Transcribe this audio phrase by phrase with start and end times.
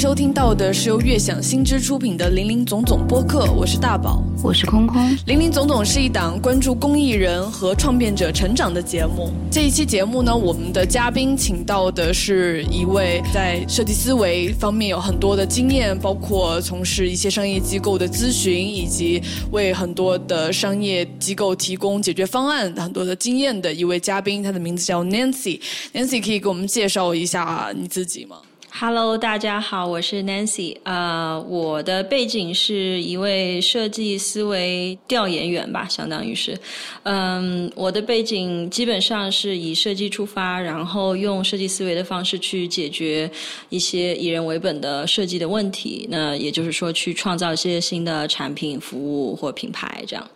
[0.00, 4.98] 收听到的是由悦享新知出品的《林林总总》播客，我是大宝，我是空空。
[5.26, 9.30] 林林总总是一档关注公益人和创变者成长的节目。
[9.52, 24.42] 这一期节目呢，我们的嘉宾请到的是一位在设计思维方面有很多的经验，包括从事一些商业机构的咨询，以及为很多的商业机构提供解决方案很多的经验的一位嘉宾。
[24.42, 25.60] 他的名字叫 Nancy。
[25.92, 28.36] Nancy 可以给我们介绍一下你自己吗
[28.72, 30.76] ？Hello，大家好，我是 Nancy。
[30.84, 36.58] 呃，我的背景是一位设计思维调研员吧，相当于是。
[37.02, 43.30] 嗯，我的背景基本上是以设计出发，然后用设计思维的方式去解决
[43.68, 46.06] 一些以人为本的设计的问题。
[46.10, 50.30] 那也就是说，去创造一些新的产品、服务或品牌这样。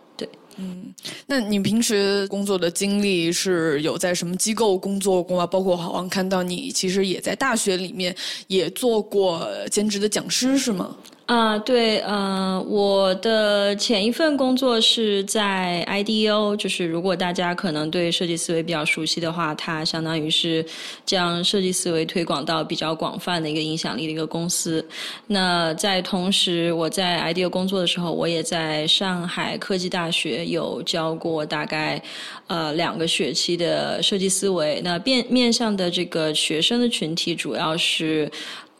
[0.57, 0.93] 嗯，
[1.27, 5.47] 那你平时工作的经历是有在什么机构工作过吗？
[5.47, 8.15] 包括好像看到你其实也在大学里面
[8.47, 10.95] 也做过兼职的讲师，是吗？
[11.25, 20.63] 啊，对，呃，我的前一份工作是在 IDEO，就是如果大家可能对设计思维比较熟悉的话，它相当于是
[21.03, 24.87] 将设计思维推广到比较广泛的一个影响力的一个公司。
[25.25, 31.99] 那在同时，我在 IDEO 工作的时候，我也在上海科技大学有教过大概
[32.45, 34.79] 呃两个学期的设计思维。
[34.83, 38.31] 那面面向的这个学生的群体主要是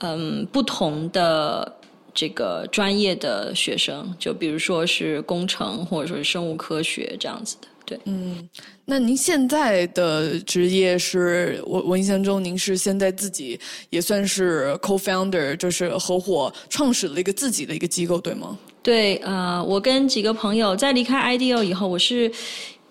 [0.01, 1.77] 嗯不同的。
[2.15, 7.99] 这个专业的学生，就比如说是工程或者说是生物科学这样子的，对。
[8.05, 8.49] 嗯，
[8.85, 18.57] 那您现在的职业是我我印象中您是现在自己也算是 co-founder，就是合伙创始了一个自己的一个机构，对吗？
[18.81, 22.31] 对，呃，我跟几个朋友在离开 IDEO 以后，我是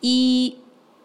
[0.01, 0.55] 一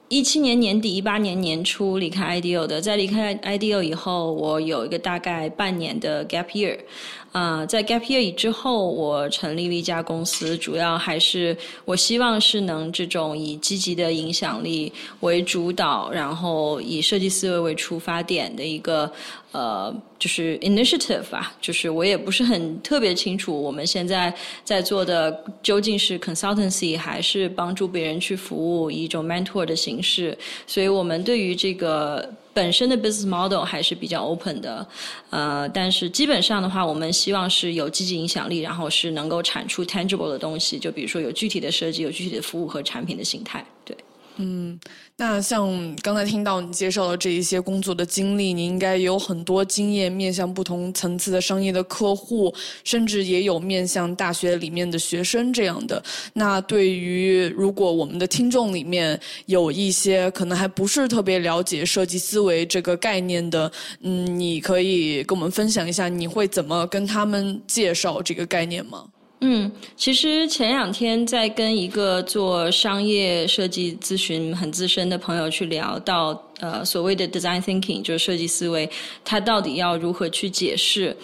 [0.07, 2.81] 一七年年底、一八年年初离开 IDEO 的。
[2.81, 6.75] 在离开 IDEO 以后，我有一个大概半年的 gap year。
[7.31, 19.11] 啊，在 Gap Year 之后，我成立了一家公司，主要还是我希望是能这种以积极的影响力为主导，然后以设计思维为出发点的一个
[19.51, 21.55] 呃，就是 initiative 吧。
[21.61, 30.35] 就是我也不是很特别清楚，我们现在在做的究竟是 consultancy 还是帮助别人去服务，以一种 mentor 的形式。
[30.65, 32.27] 所以我们对于这个。
[32.59, 34.85] 本身的 business model 还是比较 open 的，
[35.29, 43.95] 呃，但是基本上的话，我们希望是有积极影响力，然后是能够产出 tangible 的东西，就比如说有具体的设计，有具体的服务和产品的形态，对。
[44.41, 44.79] 嗯，
[45.17, 52.53] 那像刚才听到你介绍的这一些工作的经历，你应该有很多经验，面向不同层次的商业的客户，
[52.85, 56.01] 甚至也有面向大学里面的学生这样的。
[56.35, 63.69] 那对于如果我们的听众里面有一些可能还不是特别了解设计思维这个概念的，
[63.99, 69.03] 嗯，你可以跟我们分享一下，你会怎么跟他们介绍这个概念吗？
[69.41, 78.89] 嗯，其实前两天在跟一个做商业设计咨询很资深的朋友去聊到，呃，所谓的 design thinking 就是设计思维，
[79.23, 81.15] 它到底要如何去解释？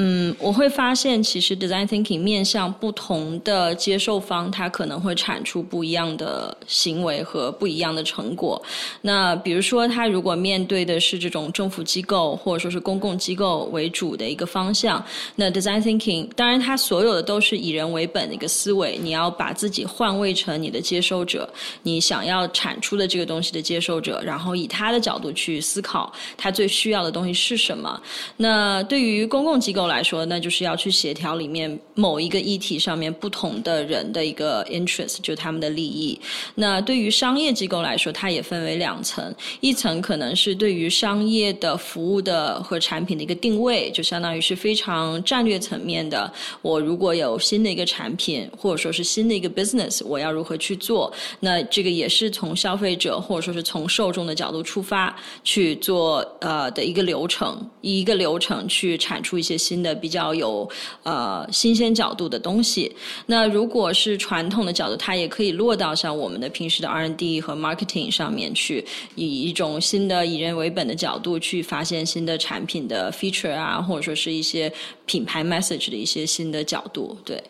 [0.00, 8.62] 嗯，我会发现，其实 design thinking 面向不同的接受方，它可能会产出不一样的行为和不一样的成果。
[9.00, 15.04] 那比如说，他如果面对的是这种政府机构或者说是公共机构为主的一个方向，
[15.34, 28.00] 那 design thinking 当然它所有的都是以人为本的一个思维，你要把自己换位成你的接收者，你想要产出的这个东西的接收者，然后以他的角度去思考他最需要的东西是什么。
[28.36, 36.18] 那对于公共机构，来说，那就是要去协调里面某一个议题上面不同的人的一个 interest，就他们的利益。
[36.54, 46.32] 那对于商业机构来说，它也分为两层，一层可能是对于商业的服务的和产品的一个定位，就相当于是非常战略层面的。
[46.62, 51.12] 我如果有新的一个产品，或者说是新的一个 business，我要如何去做？
[51.40, 55.14] 那这个也是从消费者或者说是从受众的角度出发
[55.44, 59.58] 去做呃的一个流程，一个流程去产出一些。
[59.68, 60.66] 新的比较有
[61.02, 62.90] 呃新鲜角度的东西。
[63.26, 68.82] 那如果是传统的角度，它也可以落到像我们的平时的 R&D 和 Marketing 上面去，
[69.14, 74.72] 以一种新的以人为本的角度去发现新的产品的 feature 啊，或者说是一些
[75.04, 77.14] 品牌 message 的一些新的角度。
[77.24, 77.42] 对，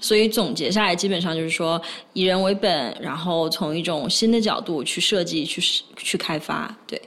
[0.00, 1.80] 所以总结下来，基本上就是说
[2.12, 5.62] 以人为本，然后从一种新的角度去设计、去
[5.96, 6.76] 去开发。
[6.86, 7.00] 对，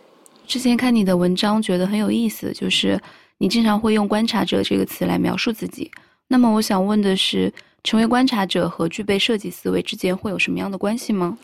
[0.47, 2.99] 之前看你的文章觉得很有意思，就是。
[3.37, 5.91] 你经常会用“观察者”这个词来描述自己，
[6.27, 7.53] 那么我想问的是，
[7.83, 11.37] 成为观察者和具备设计思维之间会有什么样的关系吗？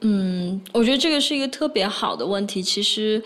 [0.00, 2.62] 嗯，我觉得这个是一个特别好的问题。
[2.62, 3.22] 其实。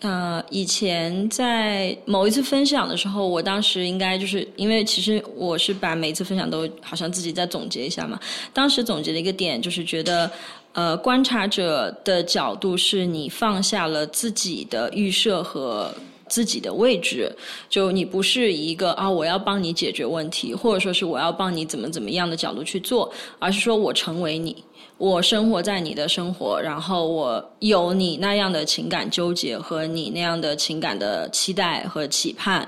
[0.00, 8.20] 呃，以前在某一次分享的时候，我当时应该就是因为其实我是把每一次分享都好像自己再总结一下嘛。
[8.52, 10.30] 当时总结的一个点就是觉得，
[10.72, 15.94] 呃，观察者的角度是你放下了自己的预设和
[16.28, 17.30] 自己的位置，
[17.68, 24.64] 就你不是一个啊我要帮你解决问题，或者说是我要帮你怎么怎么样的角度去做，而是说我成为你。
[24.96, 32.66] 我生活在你的生活，然后我有你那样的情感纠结和你那样的情感的期待和期盼。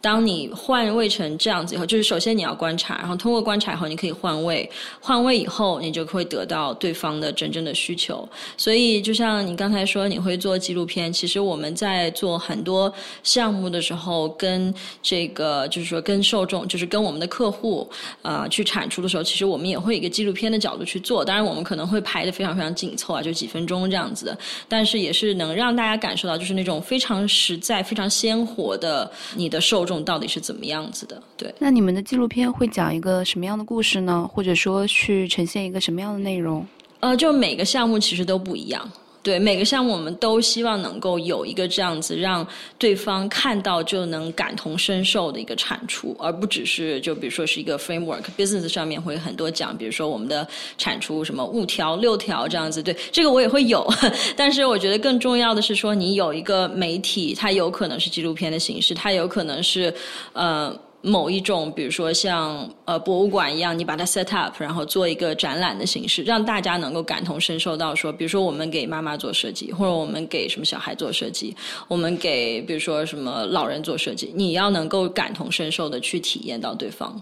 [0.00, 8.26] 当你换位成这样子以后，就是首先你要观察，然后通过观察以后，你可以换位，换位以后，你就会得到对方的真正的需求。
[8.56, 12.92] 所以，就像你刚才说，你会做纪录片，其实我们在做很多
[13.24, 14.72] 项目的时候，跟
[15.02, 17.90] 这个就是说跟受众，就是跟我们的客户
[18.22, 21.24] 啊去产出的时候，其实我们也会一个纪录片的角度去做。
[21.24, 29.87] 当然，我们可能会排的非常非常紧凑啊，就几分钟这样子的，但是也是能让大家感受到，就是那种非常实在、非常鲜活的你的受。
[29.88, 31.20] 众到底是怎么样子的？
[31.36, 34.30] 对，那你们的纪录片会讲一个什么样的故事呢？
[34.32, 36.64] 或者说去呈现一个什么样的内容？
[37.00, 38.88] 呃，就每个项目其实都不一样。
[39.22, 42.46] 对每个项目，我们都希望能够有一个这样子，让
[42.78, 50.46] 对方看到就能感同身受的一个产出，而不只是就比如说是一个 framework business 上面会很多讲，比如说我们的
[50.78, 52.82] 产出什么五条六条这样子。
[52.82, 53.86] 对，这个我也会有，
[54.36, 59.92] 但是我觉得更重要的是说，你有一个媒体，它有可能是纪录片的形式，它有可能是
[60.32, 60.74] 呃。
[61.00, 71.54] 某一种，比如说像呃博物馆一样，你把它 set up，然后做一个展览的形式，让大家能够感同身受到说，比如说我们给妈妈做设计，或者我们给什么小孩做设计，
[71.86, 77.18] 我们给比如说什么老人做设计，你要能够感同身受的去体验到对方，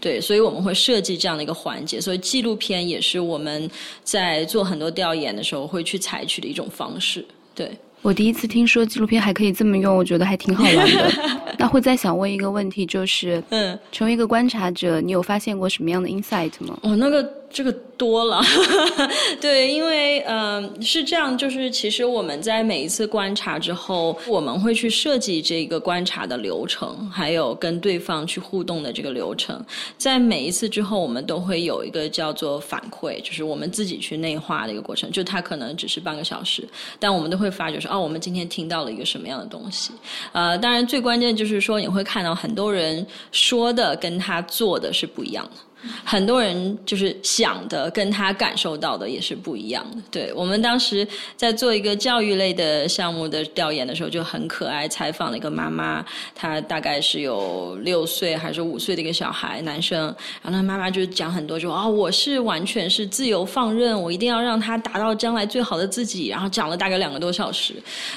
[0.00, 3.68] 对，所以我们会设计这样的一个环节，所以纪录片也是我们
[4.04, 7.26] 在做很多调研的时候会去采取的一种方式，
[7.56, 7.76] 对。
[8.02, 11.12] 我第一次听说纪录片还可以这么用，我觉得还挺好玩的。
[11.58, 16.78] 那会再想问一个问题，就是，嗯，成为一个观察者，你有发现过什么样的 insight 吗？
[16.82, 17.28] 哦，那个。
[17.50, 18.42] 这个多了，
[19.40, 29.64] 对，因为嗯是这样，就是其实我们在每一次观察之后，我们会去设计这个观察的流程，还有跟对方去互动的这个流程。
[29.96, 35.10] 在每一次之后，我们都会有一个叫做反馈，就是我们自己去内化的一个过程。
[35.10, 36.68] 就他可能只是半个小时，
[37.00, 39.92] 但我们都会发觉说，哦，我们今天听到了一个什么样的东西。
[40.32, 45.62] 呃，当然最关键就是说，你会看到很多人说的跟他做的是不一样的。
[46.04, 50.02] 很多人就是想的跟他感受到的也是不一样的。
[50.10, 51.06] 对我们当时
[51.36, 60.02] 在做一个教育类的项目的调研的时候，就很可爱，采访了一个妈妈，她大概是有六岁还是五岁的一个小孩，男生。
[60.42, 66.28] 然后他妈妈就讲很多，就啊，我是完全是自由放任，我一定要让他达到将来最好的自己。
[66.28, 67.74] 然后讲了大概两个多小时，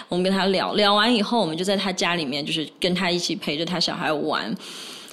[0.08, 4.56] 我们跟他聊聊完以后，我们就在他家里面，就是跟他一起陪着他小孩玩。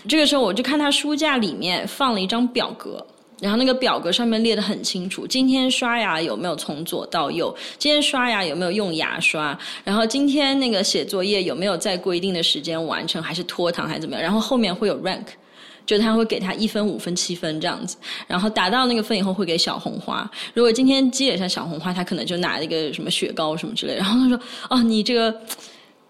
[0.08, 3.04] 这个时候，我就看他书架里面放了一张表格，
[3.40, 7.54] 然后那个表格上面列得很清楚：今天刷牙有没有从左到右？
[7.78, 9.58] 今天刷牙有没有用牙刷？
[9.84, 14.22] 然后今天那个写作业有没有在规定的时间完成，还是拖堂，还是怎么样？
[14.22, 15.24] 然后后面会有 rank，
[15.84, 17.96] 就他会给他一分、五分、七分这样子。
[18.26, 20.28] 然后达到那个分以后，会给小红花。
[20.54, 23.94] 如果今天积累上小红花，他可能就拿一个什么雪糕什么之类。
[23.96, 24.40] 然后他说
[24.70, 25.34] ：“哦，你这个，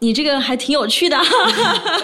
[0.01, 1.19] 你这个还挺有趣的。”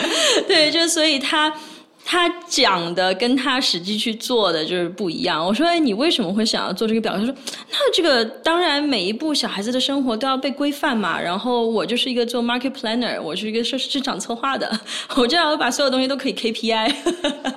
[0.48, 1.54] 对，就所以他。
[2.04, 5.44] 他讲的跟他实际去做的就是不一样。
[5.44, 7.34] 我说：“哎，你为什么会想要做这个表？”他说
[7.70, 11.18] ：“那这个当然，每一步小孩子的生活都要被规范嘛。
[11.18, 14.70] 然后我就是一个做 market planner，我是一个市市场策划的，
[15.16, 16.94] 我这样我把所有东西都可以 KPI。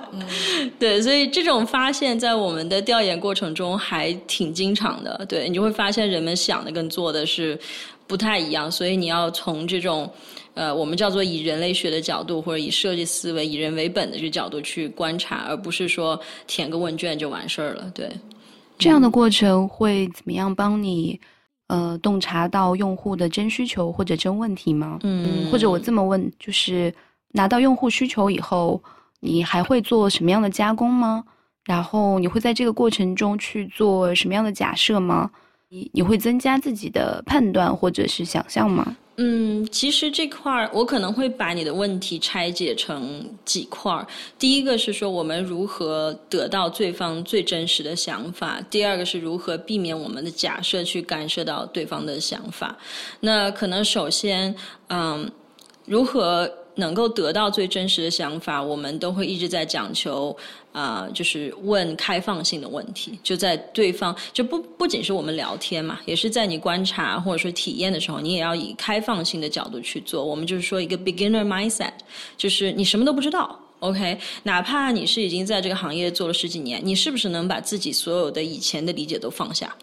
[0.79, 5.25] 对，所以这种发现，在我们的调研过程中还挺经常的。
[5.27, 7.59] 对你就会发现，人们想的跟做的是
[8.07, 8.71] 不太一样。
[8.71, 10.09] 所以你要从这种。
[10.55, 17.91] 呃，我们叫做以人类学的角度，或者以设计思维、以人为本的这个角度去观察，而不是说填个问卷就完事儿了。
[17.93, 18.09] 对，
[18.77, 21.19] 这样的过程会怎么样帮你
[21.67, 24.99] 呃洞察到用户的真需求或者真问题吗？
[25.03, 26.93] 嗯，或者我这么问，就是
[27.33, 28.81] 拿到用户需求以后，
[29.19, 31.23] 你还会做什么样的加工吗？
[31.65, 35.29] 然后你会在这个过程中去做什么样的假设吗？
[35.67, 38.95] 你你会增加自己的判断或者是想象吗？
[39.17, 44.05] 嗯，其实这块儿我可能会把你的问题拆解成几块儿。
[44.37, 52.77] 第一个是说我们如何得到对方最真实的想法；第二个是如何避免我们的假设去干涉到对方的想法。
[53.21, 54.53] 那可能首先，
[54.89, 55.31] 嗯，
[55.85, 60.35] 如何能够得到最真实的想法，我们都会一直在讲求
[60.71, 63.17] 啊，就是问开放性的问题。
[63.23, 70.23] 就在对方就不不仅是我们聊天嘛，也是在你观察或者说体验的时候，你也要以开放性的角度去做。
[70.23, 71.93] 我们就是说一个 beginner mindset，
[72.37, 79.73] 就是你什么都不知道，OK，哪怕你是已经在这个行业做了十几年，你是不是能把自己所有的以前的理解都放下，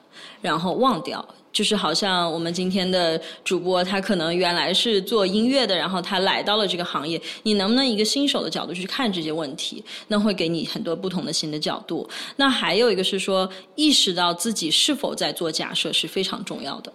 [0.41, 1.25] 然后忘掉？
[1.53, 7.21] 就是好像我们今天的主播，他可能原来是做音乐的，然后他来到了这个行业。
[7.43, 9.85] 你能不能一个新手的角度去看这些问题？
[10.09, 12.09] 那会给你很多不同的新的角度。
[12.37, 16.91] 那还有一个是说，意识到自己是否在做假设是非常重要的。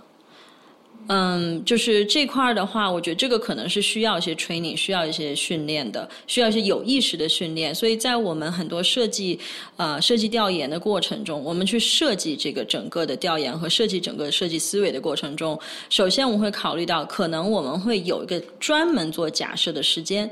[1.10, 7.74] 嗯，就是这块儿的话，我觉得这个可能是需要一些 training，需要一些训练的，需要一些有意识的训练。
[7.74, 9.40] 所以在我们很多设计
[9.78, 15.58] 呃设计调研的过程中，我们去设计这个整个的调研和设计整个设计思维的过程中，
[15.90, 20.30] 首先我们会考虑到，可能我们会有一个专门做假设的时间。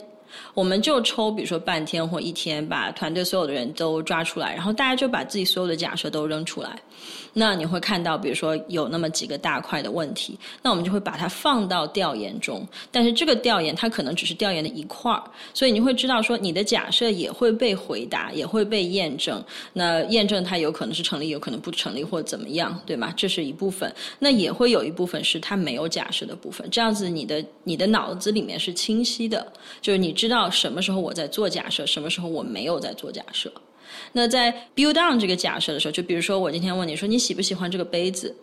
[0.53, 6.77] 我们就抽，比如说半天或一天，把团队所有的人都抓出来，然后大家就把自己所有的假设都扔出来。
[7.33, 12.65] 那你会看到，比如说有那么几个大块的问题，那我们就会把它放到调研中。
[12.91, 15.21] 但是这个调研它可能只是调研的一块儿，
[15.53, 19.43] 所以你会知道说你的假设也会被回答，也会被验证。
[19.73, 23.13] 那验证它有可能是成立，有可能不成立或怎么样，对吗？
[23.17, 23.93] 这是一部分。
[24.19, 26.65] 那也会有一部分是它没有假设的部分。
[26.69, 33.51] 这样子你的你的脑子里面是清晰的，就是你知道什么时候我在做假设，什么时候我没有在做假设。
[34.17, 38.34] 那在 build down 这个假设的时候，就比如说我今天问你说你喜不喜欢这个杯子，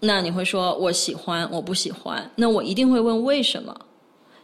[0.00, 3.85] 那你会说我喜欢，我不喜欢，那我一定会问为什么。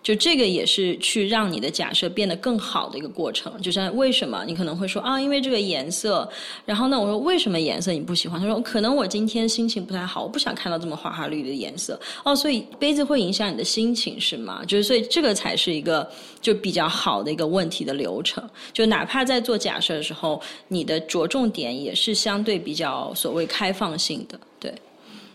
[0.03, 3.53] 就这个也是去让你的假设变得更好的一个过程。
[3.63, 6.29] 就像为什么你可能会说啊，因为这个颜色。
[6.67, 8.41] 然后呢，我说为什么颜色你不喜欢？
[8.41, 11.99] 他说可能我今天心情不太好，我不想看到这么花花绿绿的颜色。
[12.25, 14.65] 哦，所以杯子会影响你的心情是吗？
[14.67, 18.43] 就是所以这个才是一个就比较好的一个问题的流程。
[18.73, 24.41] 就哪怕在做假设的时候，你的着重点也是相对比较所谓开放性的。
[24.59, 24.75] 对，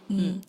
[0.09, 0.41] 嗯，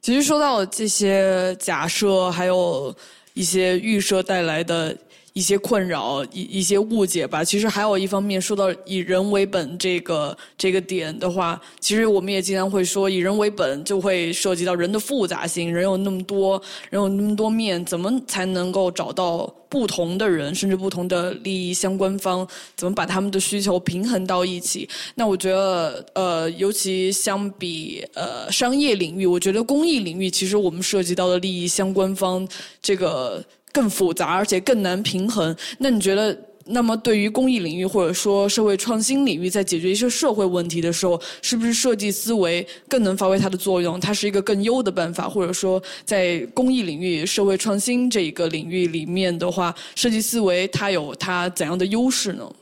[0.00, 2.94] 其实说到这些假设，还有。
[3.36, 4.96] 一些预设带来的
[5.36, 7.44] 一些困扰、一一些误解吧。
[7.44, 15.70] 其实还有一方面，说到以人为本这个这个点的话，其实我们也经常会说，以人为本就会涉及到人的复杂性。
[15.70, 19.54] 人有那么多，人有那么多面，怎么才能够找到？
[19.68, 24.88] 不同的人，甚至不同的利益相关方，怎么把他们的需求平衡到一起？
[25.16, 32.46] 那我觉得，呃，尤其相比呃商业领域，我觉得公益领域其实我们涉及到的利益相关方
[32.80, 33.44] 这个
[33.76, 35.54] 更复杂，而且更难平衡。
[35.78, 36.36] 那你觉得？
[36.68, 44.00] 那么，对于公益领域或者说社会创新领域，在解决一些社会问题的时候，是不是设计思维更能发挥它的作用？
[44.00, 52.52] 它是一个更优的办法，或者说，在公益领域、社会创新这一个领域里面的话，设计思维它有它怎样的优势呢？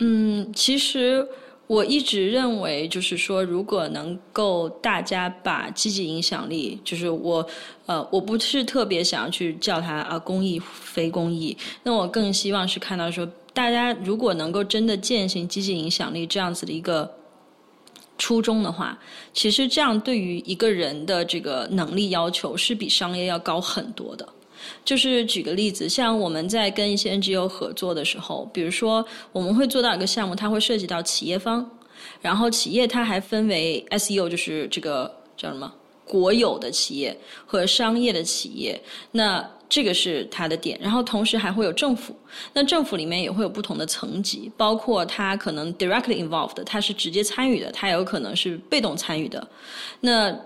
[0.00, 1.26] 嗯，其实
[1.70, 7.46] 我一直认为，就是说，如果能够大家把积极影响力，就是我。
[7.86, 17.08] 呃，我不是特别想要去叫它啊公益非公益，那我更希望是看到说，大家如果能够真的践行积极影响力这样子的一个
[18.18, 18.98] 初衷的话，
[19.32, 24.28] 其实这样对于一个人的这个能力要求是比商业要高很多的。
[24.84, 31.70] 就是举个例子，像我们在跟一些 NGO 合作的时候，比如说我们会做到一个项目，它会涉及到企业方，
[32.20, 35.72] 然后企业它还分为 SEO，就是这个叫什么？
[36.06, 40.76] 国有的企业和商业的企业，那这个是它的点。
[40.82, 42.12] 然后同时还会有政府，
[42.52, 49.46] 那政府里面也会有不同的层级，包括它可能 directly involved，它是直接参与的，它有可能是被动参与的。
[50.00, 50.36] 那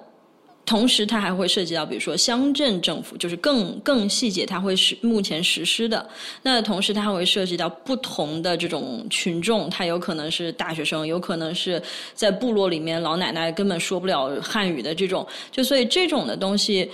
[0.66, 6.09] 同时，它还会涉及到，比如说乡镇政府，就是更更细节，它会是目前实施的。
[6.42, 11.83] 那同时，它还会涉及到不同的这种群众，它有可能是大学生，有可能是
[12.14, 15.26] 在部落里面老奶奶根本说不了汉语的这种。
[15.50, 16.90] 就所以这种的东西，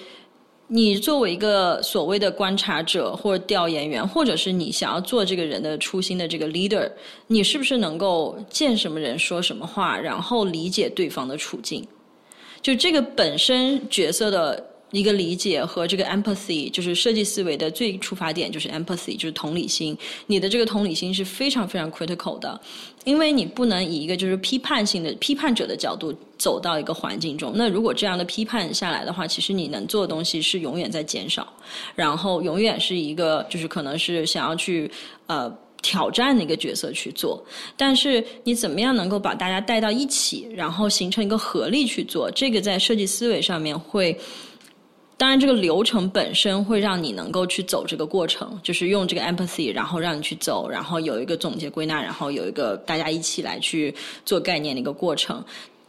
[0.67, 6.91] 你作为一个所谓的观察者或者调研员，或者是你想要做这个人的初心的这个 leader，
[7.29, 11.87] 你是不是能够见什么人说什么话，然后理解对方的处境？
[12.63, 19.97] 就这个本身角色的一个理解和这个 empathy，就是设计思维的最出发点就是 empathy，就是同理心。
[20.27, 22.61] 你的这个同理心是非常非常 critical 的，
[23.05, 27.53] 因为你不能以一个就是批判性的批判者的角度走到一个环境中。
[27.55, 31.47] 那如果这样的批判下来的话，其实你能做的东西是永远在减少，
[31.95, 34.91] 然后永远是一个就是可能是想要去
[35.27, 35.51] 呃。
[35.83, 37.43] 挑战的一个角色去做，
[37.77, 42.31] 但是你怎么样能够把大家带到一起，然后形成一个合力去做？
[42.31, 44.19] 这个在设计思维上面会
[45.17, 53.95] 当然，这个流程本身会让你能够去走这个过程，就是用这个 empathy，然后让你去走，然后有一个总结归纳，然后有一个大家一起来去
[54.25, 55.45] 做概念的一个过程。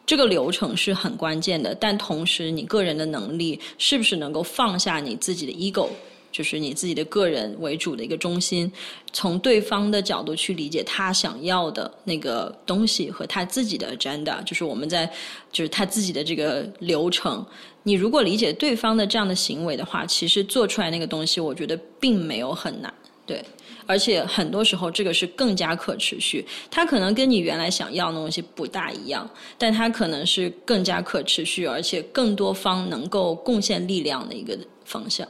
[0.05, 5.87] 这个流程是很关键的，但同时你个人的能力是不是能够放下你自己的 ego，
[6.31, 8.71] 就是你自己的个人为主的一个中心，
[9.11, 15.05] 从对方的角度去理解他想要的那个东西和他自己的 agenda，就是我们在
[15.51, 17.45] 就是他自己的这个流程。
[17.83, 22.93] 你如果理解对方的这样的行为的话，其实做出来那个东西，我觉得并没有很难，
[23.25, 23.43] 对。
[23.87, 26.45] 而且很多时候，这个是更加可持续。
[26.69, 35.27] 它可能跟你原来想要的东西不大一样，但它可能是更加可持续，而且更多方能够贡献力量的一个方向。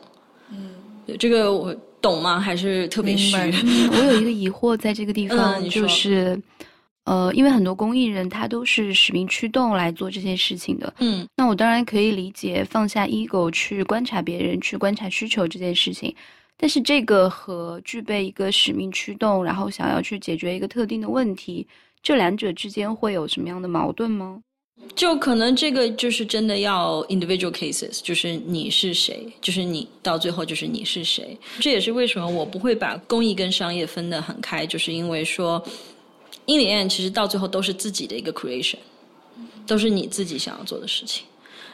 [1.12, 2.39] 嗯，这个我懂吗？
[2.39, 3.36] 还是特别虚？
[3.36, 6.41] 我有一个疑惑，在这个地方就是，
[7.06, 10.94] 呃，因为很多公益人他都是使命驱动来做这件事情的。
[11.00, 16.15] 嗯，那我当然可以理解放下 ego 去观察别人，去观察需求这件事情。
[16.58, 21.68] 但是这个和具备一个使命驱动，然后想要去解决一个特定的问题，
[22.03, 24.39] 这两者之间会有什么样的矛盾吗？
[24.95, 31.38] 就可能这个就是真的要 individual cases，就是你是谁，就是你到最后就是你是谁。
[31.59, 35.63] 这也是为什么我不会把公益跟商业分得很开，就是因为说
[36.45, 38.77] ，in the end 其实到最后都是自己的一个 creation，
[39.65, 41.25] 都是你自己想要做的事情，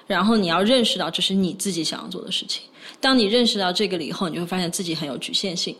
[0.05, 2.63] 然后你要认识到这是你自己想要做的事情。
[3.01, 5.75] 当你认识到这个了以后，你就会发现自己很有局限性。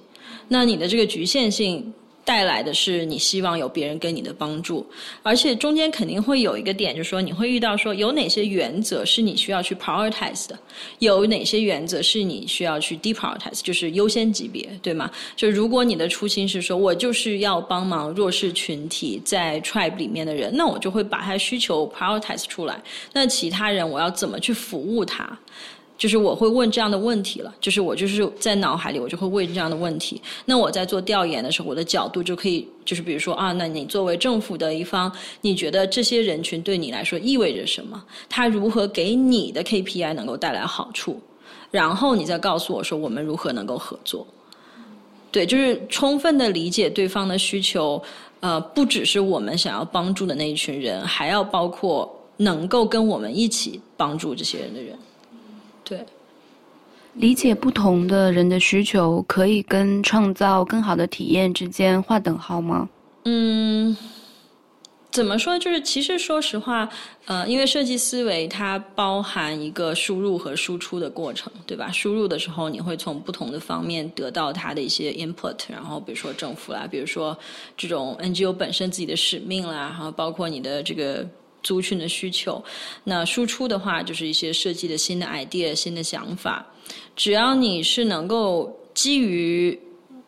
[0.48, 1.94] 那你的这个局限性
[2.28, 4.86] 带来的是你希望有别人给你的帮助，
[5.24, 10.60] 而且中间肯定会有一个点，就是说你会遇到说有哪些原则是你需要去 prioritize 的，
[11.00, 15.10] 有哪些原则是你需要去 deprioritize，就是优先级别，对吗？
[15.38, 22.78] 就如果你的初心是说我就是要帮忙弱势群体在 tribe 里面的人，那我就会把他需求 prioritize 出来。
[23.14, 25.40] 那其他人我要怎么去服务他？
[25.98, 30.22] 就是我会问这样的问题了，就是我就是在脑海里我就会问这样的问题。
[30.46, 38.02] 那我在做调研的时候，我的角度就可以，就是比如说啊，那你作为政府的一方，你觉得这些人群对你来说意味着什么？
[38.30, 41.20] 他如何给你的 KPI 能够带来好处？
[41.72, 44.26] 然后你再告诉我说，我们如何能够合作？
[45.32, 48.02] 对，就是充分的理解对方的需求。
[48.40, 54.96] 呃，不只是我们想要帮助的那一群人，还要包括能够跟我们一起帮助这些人的人。
[55.88, 56.06] 对，
[57.14, 62.90] 理解不同的人的需求，可以跟创造更好的体验之间划等号吗？
[63.24, 63.96] 嗯，
[65.10, 65.58] 怎么说？
[65.58, 66.90] 就是其实说实话，
[67.26, 71.90] 呃，因为设计思维它包含一个输入和输出的过程，对吧？
[71.92, 77.38] 输入的时候，你会从不同的方面得到它的一些 input，然后比如说政府啦，比如说
[77.78, 81.26] 这种 NGO 本身自己的使命啦，然后包括你的这个。
[81.68, 82.64] 族群的需求，
[83.04, 86.66] 那输出的话就是一些设计的新的 idea、新的想法。
[87.14, 89.78] 只要你是能够基于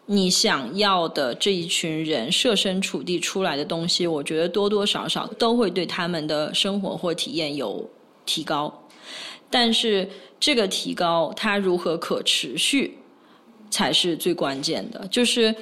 [0.07, 7.89] 你想要的这一群人设身处地出来的东西，我觉得多多少少都会对他们的生活或体验有
[8.25, 8.61] 提高。
[9.49, 10.05] 但是
[10.41, 12.97] 这个提高它如何可持续，
[13.69, 15.07] 才是最关键的。
[15.07, 15.55] 就是，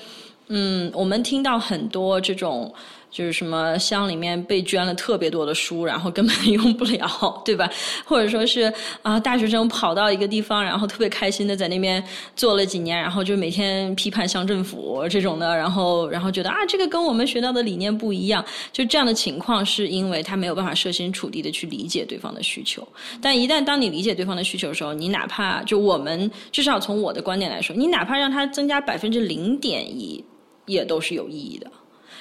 [0.48, 2.74] 嗯，我们听到很多这种。
[3.10, 7.70] 就是什么乡里面被捐了特别多的书，然后根本 用不了，对吧？
[8.06, 12.04] 或者说是啊，大学生跑到一个地方，然后特别开心的在那边
[12.36, 18.44] 做了几年，然后就每天批判乡政府这种的，然后然后觉得啊，这个跟我们学到的理念不一样。
[18.72, 22.88] 就这样的情况，是因为他没有办法设身处地的去理解对方的需求。
[23.22, 30.24] 但一旦当你理解对方的需求的时候，你哪怕就我们至少从我的观点来说，你哪怕让他增加百分之零点一，
[30.66, 31.72] 也都是有意义的。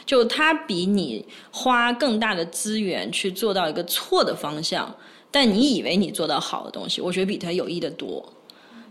[0.07, 4.95] 就它比你花更大的资源去做到一个错的方向，
[5.31, 8.33] 但你以为你做到好的东西，我觉得比它有益的多。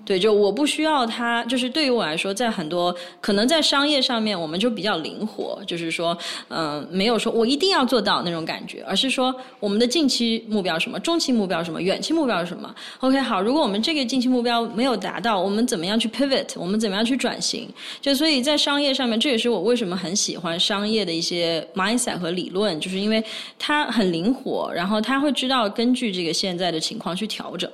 [0.06, 6.16] 对，就我不需要它，就是对于我来说，在很多可能在商业上面，我们就比较灵活，就是说，
[6.50, 16.50] 嗯，没有说我一定要做到那种感觉，而是说我们的近期目标什么，中期目标什么，远期目标是什么？OK，好，如果我们这个近期目标没有达到，我们怎么样去 pivot？
[16.56, 17.68] 我们怎么样去转型？
[18.00, 23.24] 就所以在商业上面，这也是我为什么很喜欢商业的一些 mindset 和理论，就是因为
[23.58, 27.68] 它很灵活，然后他会知道根据这个现在的情况去调整。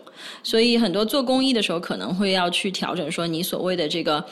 [0.44, 2.20] 所以很多做公益的时候可能。
[2.21, 4.23] 会要去调整，说你所谓的这个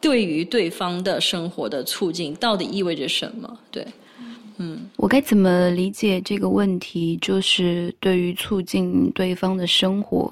[0.00, 3.58] 对于对方的生活的促进到底意味着什么？
[3.70, 3.86] 对，
[4.58, 7.16] 嗯，我该怎么理解这个问题？
[7.22, 10.30] 就是对于促进对方的生活，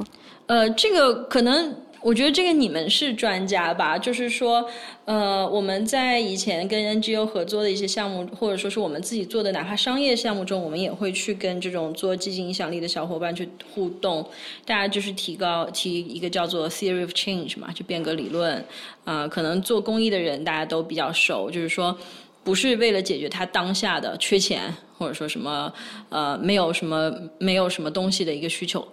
[0.48, 1.74] 呃，这个可能。
[2.06, 3.98] 我觉得这个你们是专家吧？
[3.98, 4.64] 就是说，
[5.06, 14.24] 呃，我们在以前跟 NGO 合作的一些项目，或者说是我们自己做的哪怕商业项目中，我们也会去跟这种做积极影响力的小伙伴去互动。
[14.64, 18.64] 大家就是提高提一个叫做 theory of change 嘛，就变革理论。
[19.04, 21.98] 啊，可能做公益的人大家都比较熟，就是说，
[22.44, 25.72] 不是为了解决他当下的缺钱，或者说什么
[26.10, 28.86] 呃没有什么没有什么东西的一个需求。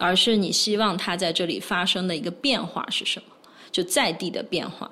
[0.00, 3.26] 而是你希望它在这里发生的一个变化是什么？
[3.70, 4.90] 就在地的变化。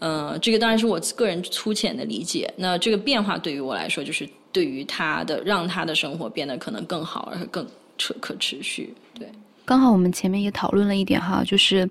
[0.00, 2.52] 嗯，这个当然是我个人粗浅的理解。
[2.56, 7.64] 那这个变化对于我来说，就是对于他的让他的生活变得可能更好，而且更
[7.96, 8.92] 可可持续。
[9.16, 9.30] 对，
[9.64, 11.88] 刚好我们前面也讨论了一点哈，就是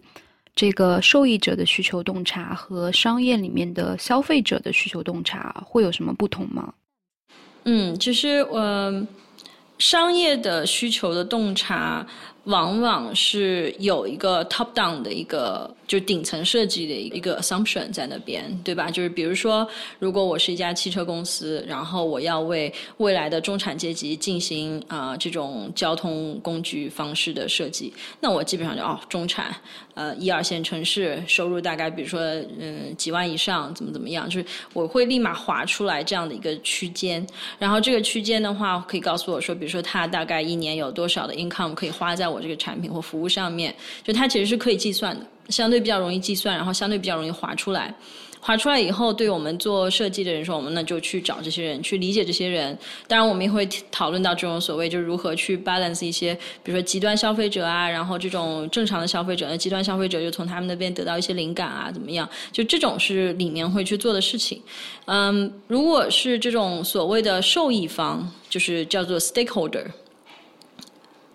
[0.53, 6.73] 这个受益者的需求洞察和商业里面的消费者的需求洞察会有什么不同吗？
[7.63, 9.07] 嗯，其实呃，
[9.77, 12.05] 商业的需求的洞察。
[12.45, 18.91] 往往是有一个 top down 的一个，就顶层设计的一个 assumption 在那边，对吧？
[18.91, 29.55] 就是比如说，如果我是一家汽车公司，然后我要为未来的中产阶级进行啊这种交通工具方式的设计，那我基本上就哦中产，
[29.95, 32.21] 呃一二线城市收入大概比如说
[32.59, 37.25] 嗯几万以上，怎么怎么样，就是我会立马划出来这样的一个区间，
[37.57, 42.34] 然后这个区间的话可以告诉我说，比如说他大概一年有多少的 income 可以花在我。
[42.35, 47.95] 我这个产品或服务上面，就它其实是可以计算的，相对比较容易计算，然后相对比较容易划出来。
[48.41, 52.77] 划出来以后，对我们做设计的人说，我们呢就去找这些人，去理解这些人。
[53.07, 62.29] 当然，我们也会讨论到这种所谓就是如何去 balance 一些，比如说极端消费者啊，然后这种正常的消费者，那极端消费者就从他们那边得到一些灵感啊，怎么样？
[62.51, 64.61] 就这种是里面会去做的事情。
[65.05, 69.85] 嗯，如果是这种所谓的受益方，就是叫做 stakeholder。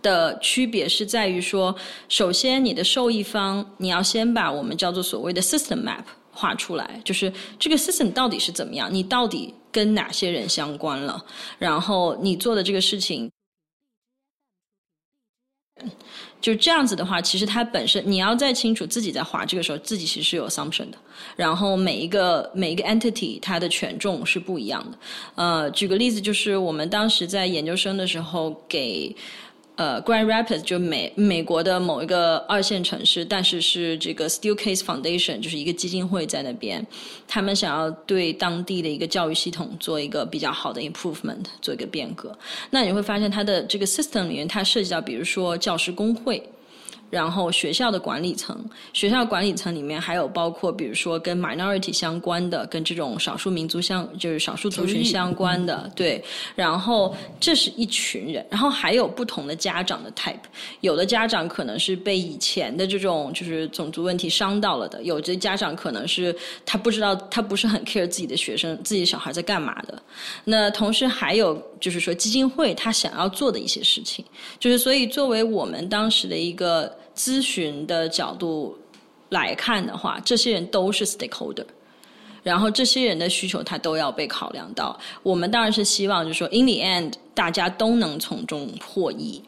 [0.02, 1.74] 的区别是在于说，
[2.08, 11.22] 首先你的受益方，你要先把我们叫做所谓的 system map 画出来，就是这个 system 到底是怎么样，你到底跟哪些人相关了，
[11.58, 13.30] 然后你做的这个事情，
[16.40, 20.96] 就这样子的话，其实它本身你要再清楚自己在画这个时候，自己其实是有 assumption 的，
[21.36, 24.98] 然后每一个每一个 entity 它的权重是不一样的。
[25.34, 29.14] 呃，举个例子，就是我们当时在研究生的时候给。
[29.80, 36.86] 呃，Grand Rapids 就美美国的某一个二线城市，但是是这个 Steelcase Foundation，就是一个基金会在那边，
[37.26, 42.38] 他们想要对当地的一个教育系统做一个比较好的 improvement，做一个变革。
[42.68, 46.42] 那你会发现它的这个 system 里面，它涉及到比如说教师工会。
[47.10, 56.22] 然后学校的管理层，学校管理层里面还有包括，比如说跟 minority 相关的，跟这种少数民族相，就是少数族群相关的，对。
[56.54, 60.38] 然后这是一群人，然后还有不同的家长的 type，
[60.82, 70.00] 有的家长可能是被以前的这种就是种族问题伤到了的，有的家长可能是他不知道，他不是很 care 自己的学生，自己小孩在干嘛的。
[70.44, 74.24] 那同时还有就是说基金会他想要做的一些事情，
[74.60, 76.99] 就是所以作为我们当时的一个。
[77.20, 78.78] 咨询的角度
[79.28, 81.66] 来看的话，这些人都是 stakeholder，
[82.42, 84.98] 然后这些人的需求他都要被考量到。
[85.22, 89.42] 我们当然是希望，就是说，in the end，大家都能从中获益。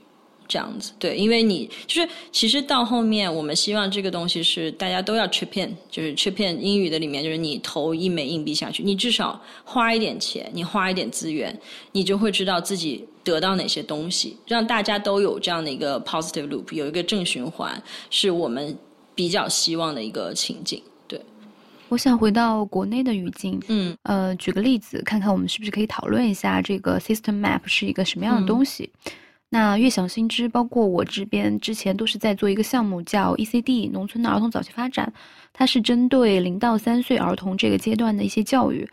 [0.52, 11.58] 这样子，对，因为你就是其实到后面，我们希望这个东西是大家都要 chip in，就是 chip in 英语的里面就是你投一枚硬币下去，你至少花一点钱，你花一点资源，
[11.92, 18.76] 你就会知道自己得到哪些东西，让大家都有这样的一个 positive loop，有一个正循环，是我们
[19.14, 20.82] 比较希望的一个情景。
[21.08, 21.18] 对，
[21.88, 28.90] 我想回到国内的语境，嗯，呃，举个例子，看看我们是不是可以讨论一下这个 system map 是一个什么样的东西。
[29.54, 35.12] 那悦享新知，包括我这边之前都是在做一个项目，叫 ECD 农村的儿童早期发展，
[35.52, 38.88] 它是针对零到三岁儿童这个阶段的一些教育。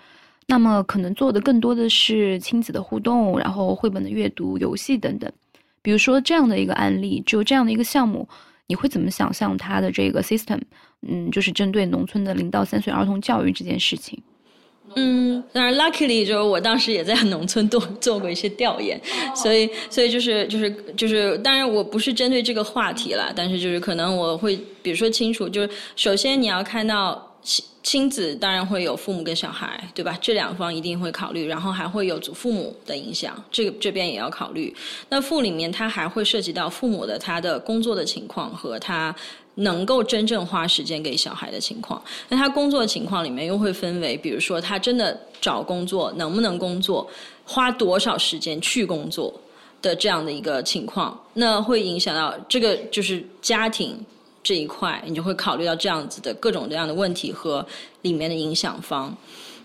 [0.48, 5.32] 那么可能做的更多的是亲子的互动，然后绘本的阅读、游戏等等。
[5.82, 8.28] 比如说这样的一个案例，就这样的一个项目，
[8.68, 10.60] 你会怎么想象它的这个 system？
[11.08, 14.22] 嗯，就是针对农村的零到三岁儿童教育这件事情。
[14.96, 19.00] 嗯，当然，luckily 就是我当时也在农村做做过一些调研，
[19.36, 30.18] 所以所以就是就是就是，当然我不是针对这个话题了，但是就是可能我会比如说清楚，就是首先你要看到亲亲子，当然会有父母跟小孩，对吧？
[30.22, 34.76] 这两方一定会考虑，然后还会有祖父母的影响，这个这边也要考虑。
[35.10, 39.16] 那父里面它还会涉及到父母的他的工作的情况和他。
[39.60, 47.08] 能够真正花时间给小孩的情况，那他工作情况里面又会分为，比如说他真的找工作能不能工作，
[47.46, 49.34] 花多少时间去工作
[49.82, 53.98] 的这样的一个情况，那会影响到这个就是家庭
[54.42, 57.66] 这一块，你就会考虑到这样子的各种各样的问题和
[58.04, 59.16] 里面的影响方。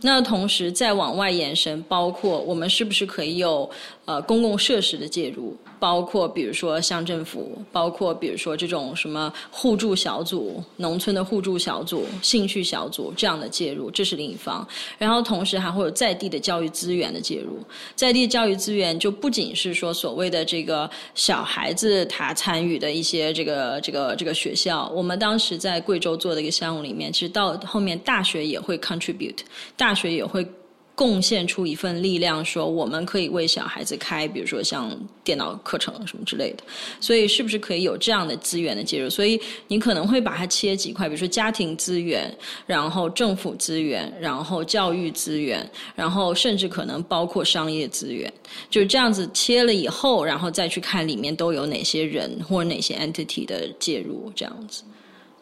[0.07, 3.71] 那同时再往外延伸，包括我们是不是可以有
[4.05, 5.57] 呃公共设施的介入？
[5.81, 14.67] 包括比如说乡政府，包括比如说这种什么互助小组、农村的互助小组、兴趣小组这样的介入，这是另一方。
[14.97, 17.59] 然后同时还会有在地的教育资源的介入，
[17.95, 29.41] 在地教育资源就不仅是说所谓的这个小孩子他参与的一些这个这个这个学校，我们当时在贵州做的一个项目里面，其实到后面大学也会 contribute，
[29.77, 30.47] 大学也会。
[30.95, 36.63] 贡献出一份力量，说我们可以为小孩子开，比如说像电脑课程什么之类的。
[37.01, 39.11] 所以是不是可以有这样的资源的介入？
[39.11, 42.33] 所以你可能会把它切几块，比如说家庭资源，
[42.65, 48.33] 然后政府资源，然后教育资源，然后甚至可能包括商业资源，
[48.71, 54.85] 就是这样子切了以后，然后再去看里面都有哪些人或者哪些 entity 的介入，这样子。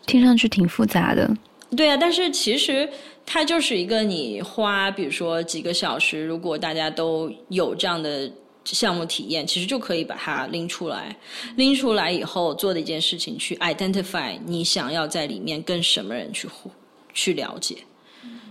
[0.07, 1.31] 听上去挺复杂的。
[1.77, 2.89] 对啊，但是其实。
[3.25, 8.31] 它就是一个你花，比如说几个小时，如果大家都有这样的
[8.65, 11.17] 项目体验，其实就可以把它拎出来。
[11.57, 16.71] 拎出来以后做的一件事情，去 identify 你想要在里面跟什么人去互
[17.15, 17.77] 去了解。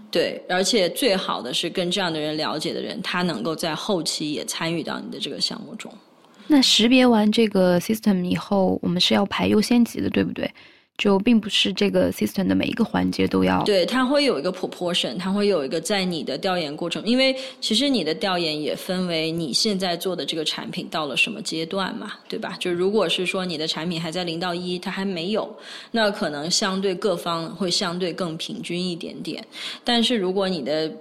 [0.09, 5.89] 对，而且最好的是跟这样的人了解的人，他能够在后期也参与到你的这个项目中。
[6.47, 10.51] 那识别完这个 system 以后，我们是要排优先级的，对不对？
[10.97, 22.55] 就并不是这个 system 的每一个环节都要对，它会有一个 proportion，它会有一个在你的调研过程，因为其实你的调研也分为你现在做的这个产品到了什么阶段嘛，对吧？
[22.59, 25.49] 就如果是说你的产品还在零到一，它还没有，
[25.89, 29.43] 那可能相对各方会相对更平均一点点。
[29.83, 30.91] 但是如果你的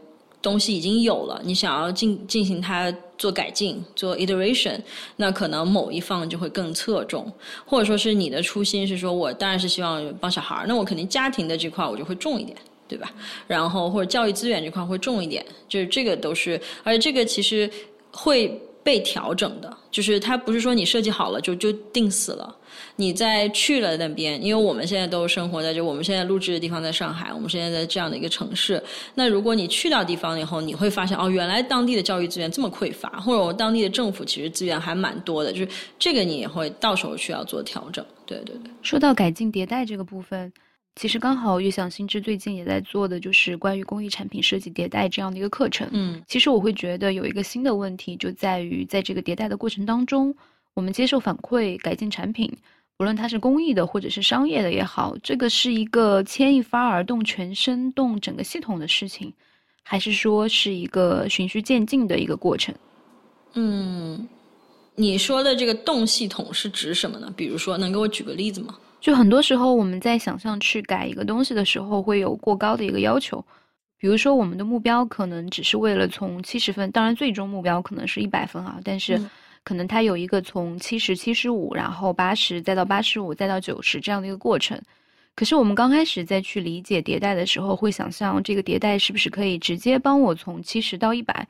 [0.43, 4.81] 东西已经有了，你想要进进行它做改进、做 iteration，
[5.17, 7.31] 那可能某一方就会更侧重，
[7.67, 12.57] 或者说是你的初心是说，我当然是希望帮小孩，那我肯定家庭的这块我就会重一点，
[12.89, 13.13] 对吧？
[13.47, 17.71] 然后或者教育资源这块会重一点，就是这个都是，而且这个其实
[18.11, 22.57] 会被调整的，就是它不是说你设计好了就就定死了。
[22.97, 28.83] 你在去了那边，因为我们现在都生活在这，我们现在录制的地方在上海，我们现在在这样的一个城市。
[29.15, 38.05] 那如果你去到地方以后，你会发现哦，原来当地的教育资源这么匮乏，或者我当地的政府其实资源还蛮多的，就是这个你也会到时候需要做调整。
[38.27, 38.71] 对对对。
[38.83, 40.53] 说到改进迭代这个部分，
[40.97, 45.89] 其实刚好悦享新知最近也在做的就是关于工艺产品设计迭代这样的一个课程。
[45.93, 50.35] 嗯，其实我会觉得有一个新的问题就在于，在这个迭代的过程当中，
[50.75, 52.53] 我们接受反馈，改进产品。
[52.99, 59.33] 无论它是公益的或者是商业的也好，这个是一个牵一发而动全身、动整个系统的事情，
[59.83, 62.75] 还是说是一个循序渐进的一个过程？
[63.55, 64.29] 嗯，
[64.97, 67.33] 你说的这个动系统是指什么呢？
[67.35, 68.77] 比如说，能给我举个例子吗？
[69.01, 73.45] 就很多时候我们在想象去改一个东西的时候，会有过高的一个要求。
[73.99, 79.21] 比如说，我们的目标可能只是为了从七十分，当然最终目标可能是一百分啊，但是。
[79.63, 84.81] 可能它有一个从七十七十五，然后八十，再到八十五，再到九十这样的一个过程。
[85.35, 91.47] 可是我们刚开始再去理解迭代的时候，会想象这个迭代是不是可以直接帮我从七十到一百？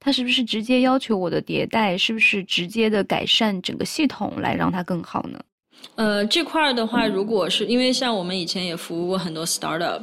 [0.00, 5.38] 它是不是直接要求我的迭代是不是直接的改善整个系统来让它更好呢？
[5.94, 10.02] 呃，这块儿的话，如果是因为像我们以前也服务过很多 startup，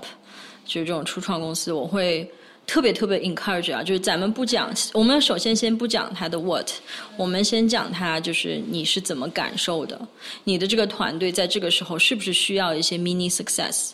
[0.66, 2.30] 就是这种初创公司，我会。
[2.68, 6.70] 特别特别 encourage 啊，就是咱们不讲，我们首先先不讲它的 what，
[7.18, 10.00] 我们先讲它就是你是怎么感受的，
[10.44, 13.94] 你的这个团队在这个时候是不是需要一些 mini success。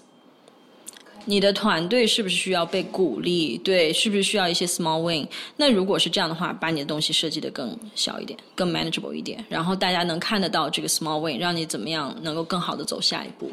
[1.27, 3.57] 你的团队是不是需要被鼓励？
[3.57, 5.27] 对，是不是需要一些 small win？
[5.57, 13.49] 那如果是这样的话，把你的东西设计的更小一点，更 manageable 一点，然后大家能看得到这个 small win，让你怎么样能够更好的走下一步。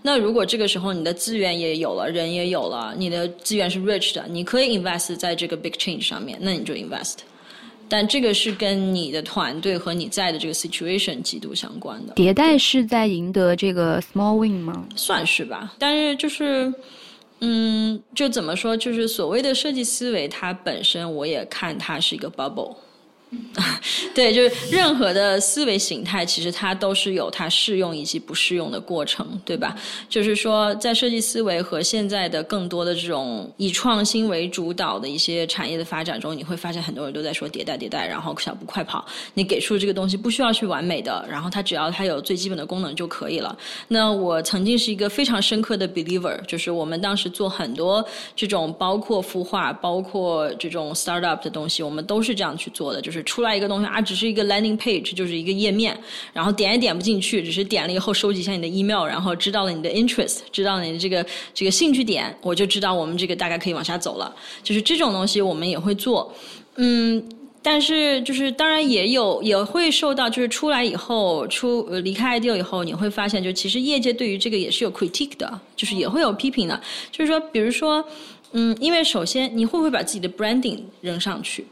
[0.00, 7.16] 那如果这个时候你的资源也有了，人也有了，你的资源是 rich 的，你可以 invest 在这个 big change 上面，那你就 invest。
[7.86, 12.14] 但这个是跟你的团队和你在的这个 situation 极度相关的。
[12.14, 14.86] 迭代是在赢得这个 small win 吗？
[14.96, 16.72] 算是吧，但是就是。
[17.40, 22.76] 嗯，就怎么说，就是所谓的设计思维，它本身我也看它是一个 bubble。
[24.12, 29.76] 对，就是任何的思维形态，其实它都是有它适用以及不适用的过程，对吧？
[30.08, 39.04] 就是说，在设计思维和现在的更多的这种以创新为主导的一些产业的发展中，你会发现很多人都在说迭代迭代，然后小步快跑。
[39.34, 43.56] 你给出这个东西不需要去完美的，然后它只要它有最基本的功能就可以了。
[43.86, 53.19] 那我曾经是一个非常深刻的 believer，就是我们当时做很多这种包括孵化、包括这种 startup 的东西，我们都是这样去做的，就是。
[53.24, 55.96] 出来一个东西啊，只是一个 landing page，就是一个页面，
[56.32, 64.34] 然后点也点不进去，只是点了以后收集一下你的 email，然后知道了你的 interest，知道了你的这个这个兴趣点，我就知道我们这个大概可以往下走了。
[64.62, 66.34] 就是这种东西我们也会做，
[66.76, 67.22] 嗯。
[67.62, 76.80] 但是，就是当然也有也会受到，就是出来以后出离开 ideal 以后，你会发现，就其实业界对于这个也是有 critique 的，就是也会有批评的。
[77.12, 78.02] 就是说，比如说，
[78.52, 81.66] 嗯，因为首先你会不会把自己的 branding 扔上去？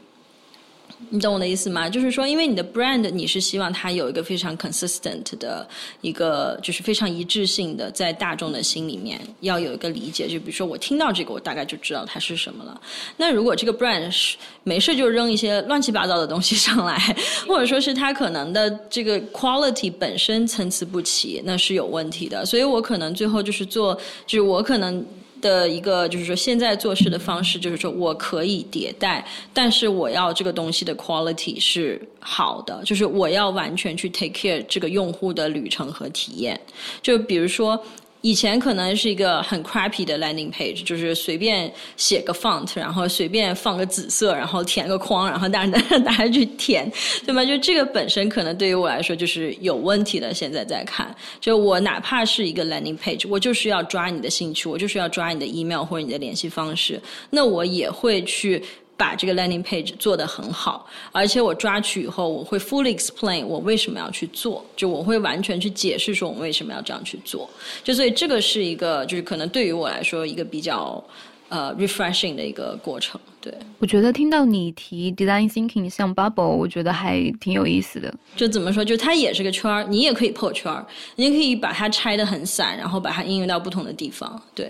[1.11, 1.89] 你懂我的意思吗？
[1.89, 5.67] 就是说，因为你的 brand，你是希望它有一个非常 consistent 的
[6.01, 10.27] 一个，就是非常一致性的，在大众的心里面要有一个理解。
[10.27, 12.79] 就比如说，我听到这个，我大概就知道它是什么了。
[13.17, 16.97] 那如果这个 brand 是没事就扔一些乱七八糟的东西上来，
[17.47, 22.45] 或者说是它可能的这个 quality 本身参差不齐，那是有问题的。
[22.45, 23.95] 所以我可能最后就是做，
[24.27, 25.03] 就是我可能。
[25.41, 36.59] 的一个就是说，现在做事的方式就是说我可以迭代，但是我要这个东西的 quality 是好的，就是我要完全去 take care 这个用户的旅程和体验，
[37.01, 37.81] 就比如说。
[38.21, 46.91] 以前可能是一个很 crappy 的 landing page，就是随便写个 font，然后随便放个紫色，然后填个框，然后大家 大家去填，
[47.25, 47.45] 对吗？
[47.45, 50.33] 就这个本身可能对于我来说就是有问题的。
[50.33, 58.61] 现在在看，就我哪怕是一个 landing page，我就是要抓你的兴趣，我就是要抓你的 email 或者你的联系方式，那我也会去。
[58.99, 67.49] 把这个 landing page 做得很好，而且我抓取以后，我会 fully explain 我为什么要去做，就我会完全去解释说我们为什么要这样去做，
[67.81, 71.01] 就所以这个是一个就是可能对于我来说一个比较
[71.47, 73.17] 呃 refreshing 的一个过程。
[73.39, 78.13] 对，我觉得听到你提 design thinking 像 bubble，我觉得还挺有意思的。
[78.35, 80.85] 就怎么说，就它也是个圈儿，你也可以破圈儿，
[81.15, 84.41] 你也可以把它拆得很散，然后把它应用到不同的地方。
[84.53, 84.69] 对，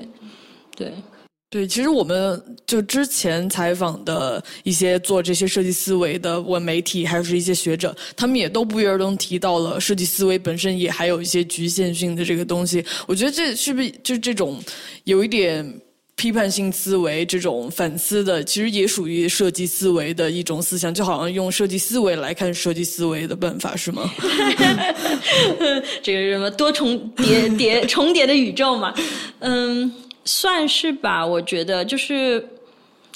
[0.77, 0.93] 对。
[1.51, 12.85] 对，其实我们就之前采访的一些做这些设计思维的文媒体，还有是一些学者，他们也都不约而同提到了设计思维本身也还有一些局限性的这个东西。
[13.07, 14.63] 我觉得这是不是就这种
[15.05, 15.81] 有一点
[16.15, 24.07] 批判性思维、这种反思的，其实也属于设计思维的一种思想，就好像用设计思维来看设计思维的办法，是吗？
[26.03, 28.93] 这个什么多重叠叠重叠的宇宙嘛？
[29.39, 29.91] 嗯。
[30.31, 32.47] 算是吧，我觉得就是，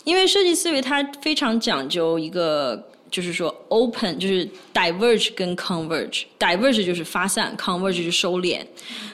[0.03, 8.65] 因为设计思维它非常讲究一个，就是说 open，就是 diverge 跟 converge，diverge 就是发散，converge 就是收敛。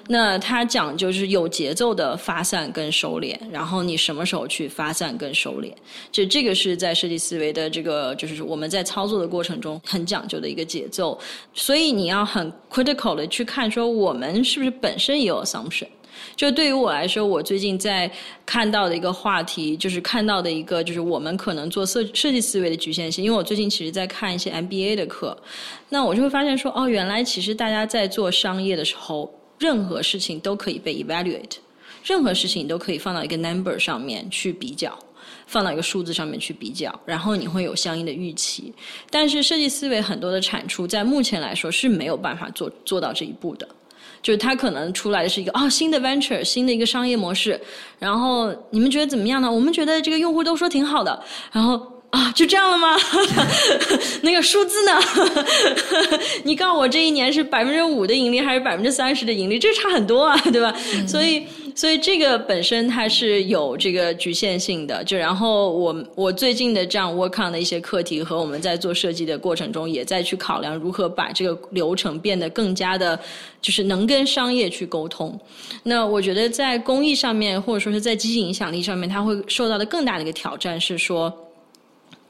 [0.08, 5.74] 那它讲究是有节奏的发散跟收敛，然后你什么时候去发散跟收敛，
[6.10, 11.20] 就这个是在设计思维的这个，就是我们在操作的过程中很讲究的一个节奏。
[11.54, 15.88] 所以你要很 critical 的去看，说我们是不是本身也有 assumption。
[16.39, 18.10] 就对于我来说，我最近在
[18.45, 23.21] 看到的一个话题，就是看到的一个，就是我们可能做设设计思维的局限性。
[23.21, 25.38] 因为我最近其实在看一些 MBA 的课，
[25.89, 31.58] 那我就会发现说，哦，原来其实大家在做商业的时候，任何事情都可以被 evaluate，
[32.06, 34.97] 任何事情都可以放到一个 number 上面去比较，
[35.45, 38.73] 放到一个数字上面去比较，然后你会有相应的预期。
[39.10, 43.67] 但是设计思维很多的产出，在目前来说是没有办法做做到这一步的。
[44.21, 47.60] 就是它可能出来的是一个啊新的 venture 新的一个商业模式，
[47.97, 49.51] 然后你们觉得怎么样呢？
[49.51, 52.97] 我们觉得这个用户都说挺好的，然后啊就这样了吗？
[54.23, 54.99] 那个数字呢？
[56.43, 59.58] 你告诉我这一年是百分之五的盈利还是百分之三十的盈利？
[59.60, 60.73] 这差很多啊，对吧？
[61.08, 61.45] 所以。
[61.80, 73.18] 所以这个本身它是有这个局限性的，就然后我我最近的这样 work on 的一些课题和我们在做设计的过程中，也在去考量如何把这个流程变得更加的，
[73.62, 75.39] 就是能跟商业去沟通。
[75.84, 81.34] 那我觉得在公益上面，或者说是在积极影响力上面，它会受到的更大的一个挑战是说，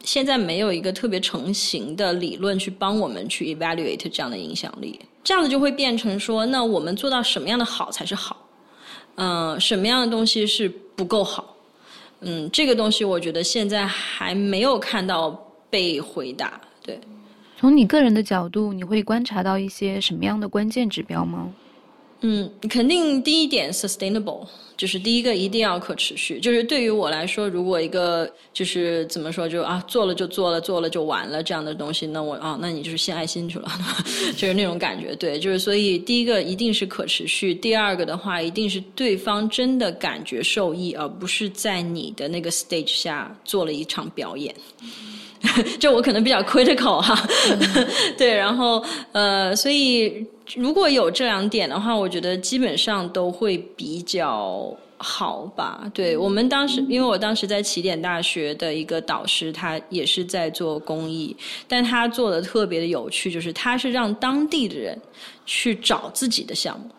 [0.03, 8.45] 现在没有一个特别成型的理论去帮我们去 evaluate 这样的影响力，这样子就会变成说，那我们做到什么样的好才是好？
[9.21, 11.55] 嗯，什么样的东西是不够好？
[12.21, 15.29] 嗯，这个东西我觉得现在还没有看到
[15.69, 16.59] 被回答。
[16.81, 16.97] 对，
[17.57, 21.49] 从你个人的角度，你会观察到一些什么样的关键指标吗？
[22.21, 26.37] 嗯，肯定第一点 sustainable，就是第一个一定要可持续。
[26.39, 33.71] 就是对于我来说，如果一个就是怎么说，就啊做了就做了，做了就完了这样的东西，那我啊，那你就是献爱心去了，
[34.35, 35.15] 就是那种感觉。
[35.15, 44.53] 对，就是所以第一个一定是可持续，第二个的话一定是对方真的感觉受益，而不是在你的那个 stage 下做了一场表演。
[45.79, 47.17] 就我可能比较 critical 哈，
[48.17, 48.83] 对，然后
[49.13, 50.25] 呃，所以
[50.55, 61.33] 如果有这两点的话，我觉得基本上都会比较好吧，对我们当时，因为我当时在起点大学的一个导师，他也是在做公益，
[61.69, 64.99] 但他做的特别的有趣，就是他是让当地的人
[65.45, 66.89] 去找自己的项目。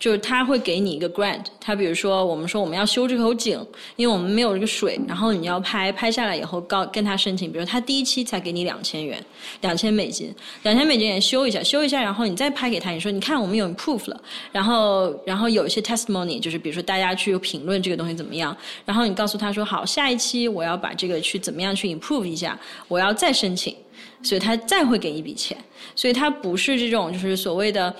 [0.00, 3.60] 就是他会给你一个 grant，他比如说我们说我们要修这口井，
[3.96, 9.22] 因为我们没有这个水，然后你要拍拍下来以后，告跟他申请，比如他第一期才给你两千元，
[9.60, 14.18] 两千美金，两千美金也修一下，修一下，然后你再拍给他，你说你看我们有 proof 了，
[14.50, 23.76] 然后然后有一些 testimony，就是比如说大家去评论这个东西怎么样，然后你告诉他说好，下一期我要把这个去怎么样去 improve 一下，我要再申请，
[24.22, 25.54] 所以他再会给一笔钱，
[25.94, 27.94] 所以他不是这种就是所谓的。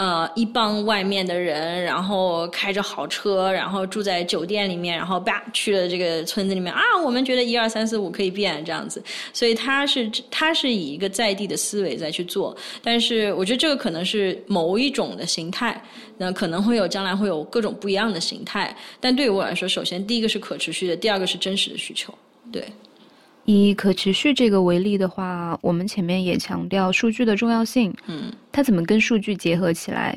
[0.00, 9.02] 呃，一帮外面的人，然后开着好车，然后住在酒店里面，然后吧去了这个村子里面啊，我们觉得一二三四五可以变这样子，
[9.34, 15.78] 所以他是他是以一个在地的思维在去做，但是我觉得这个可能是某一种的形态，
[16.16, 22.14] 那可能会有将来会有各种不一样的形态，但对于我来说，首先第一个是可持续的，第二个是真实的需求，
[22.50, 22.64] 对。
[23.50, 27.92] 以可持续这个为例的话，我们前面也强调数据的重要性。
[28.06, 30.16] 嗯，它怎么跟数据结合起来？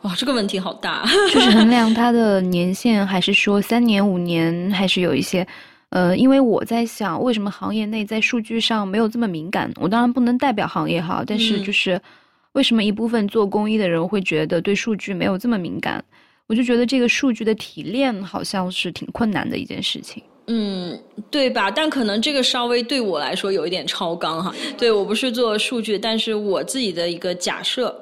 [0.00, 1.04] 哇，这个问题好大。
[1.32, 5.46] 就是 衡量它的年限，还是说三年、五年，还是有一些？
[5.90, 9.70] 呃，因为我在想，为什么行业内在数据上没有这么敏感？
[9.76, 12.00] 我当然不能代表行业哈，但是就是
[12.52, 16.02] 为什么一部分做公益的人会觉得对数据没有这么敏感？
[16.46, 20.22] 我就觉得这个数据的提炼好像是挺困难的一件事情。
[20.46, 20.98] 嗯，
[21.30, 21.70] 对吧？
[21.70, 24.52] 但可能这个稍微对我来说有一点超纲哈。
[24.76, 27.94] 对我不是做数据，但是我自己的一个假设，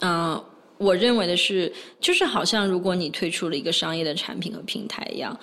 [0.00, 0.42] 嗯，
[0.78, 5.38] 我认为的是，就是好像如果你推出了一个商业的产品和平台一样，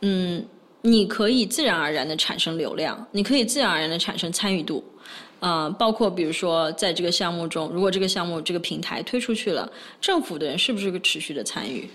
[0.00, 0.44] 嗯，
[0.80, 4.82] 你可以自然而然的产生流量，你可以自然而然的产生参与度。
[5.44, 9.70] 啊，包括比如说，在这个项目中，如果这个项目这个平台推出去了，
[10.00, 11.86] 政府的人是不是个持续的参与？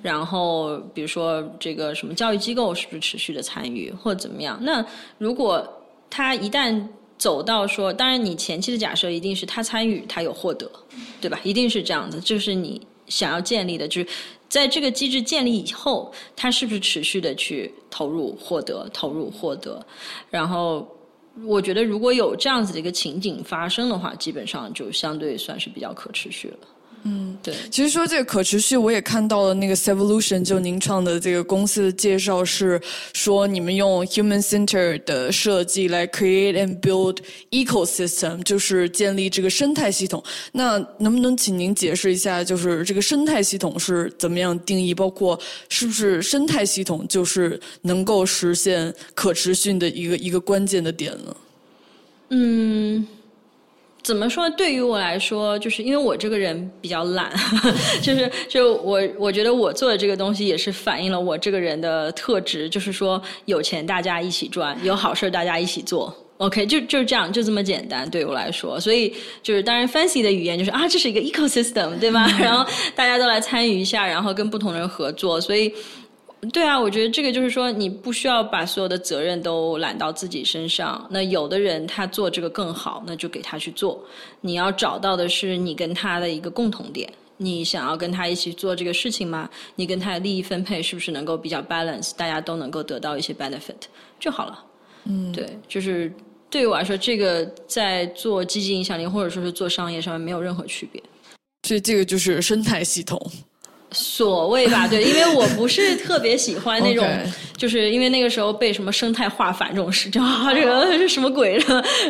[0.00, 4.58] 然后，比如说这个什么教育机构是不是持续的参与，或者怎么样？
[4.62, 4.82] 那
[5.18, 5.62] 如果
[6.08, 6.82] 他一旦
[7.18, 10.70] 走到说，当然你前期的假设一定是他参与，他有获得，
[11.20, 11.38] 对吧？
[11.44, 14.08] 一定是这样子，就是你想要建立的，就是
[14.48, 19.84] 在这个机制建立以后，他是不是持续的去投入获得，投入获得，
[20.30, 20.88] 然后。
[21.42, 26.58] 我觉得如果有这样子的一个情景发生的话，基本上就相对算是比较可持续了。
[27.06, 27.54] 嗯，对。
[27.70, 32.80] 其实说这个可持续，我也看到了那个 Sevolution，就您创的这个公司的介绍是
[33.12, 37.18] 说，你们用 human center 的设计来 create and build
[37.50, 40.24] ecosystem，就是建立这个生态系统。
[40.52, 44.94] 那能不能请您解释一下，就是这个生态系统是怎么样定义？
[44.94, 45.38] 包括
[45.68, 51.36] 是不是生态系统就是能够实现可持续的一个一个关键的点呢？
[52.30, 53.06] 嗯。
[54.04, 54.48] 怎么说？
[54.50, 57.32] 对于我来说，就是因为我这个人比较懒，
[58.02, 66.14] 就是就我我觉得我做的这个东西也是反映了我这个人的特质，就是说有钱大家一起赚，有好事大家一起做。
[66.36, 68.08] OK，就就是这样，就这么简单。
[68.10, 72.28] 对我来说，所以就是当然 fancy 的语言就是啊，这是一个 ecosystem，对吗？
[72.38, 75.72] 然后大家都来参与一下，然后跟不同人合作，所以。
[76.52, 81.06] 对啊，我觉得这个就是说，你不需要把所有的责任都揽到自己身上。
[81.10, 84.04] 那有的人他做这个更好，那就给他去做。
[84.40, 89.48] 你要找到的是你跟他的一个共同点，你想要跟他一起做这个事情吗？
[89.74, 93.74] 你跟他的利益分配是不是能够比较 balance，大家都能够得到一些 benefit
[94.18, 94.64] 就好了。
[95.04, 96.12] 嗯，对，就是
[96.50, 101.02] 对于我来说，这个在做积极影响力或者说是做商业上面没有任何区别。
[101.62, 103.18] 所以这个就是生态系统。
[103.94, 107.06] 所谓吧， 对，因为我不是特别喜欢那种，
[107.56, 111.58] 就是因为那个时候被什么生态化反这种事，啊，这个是什么鬼？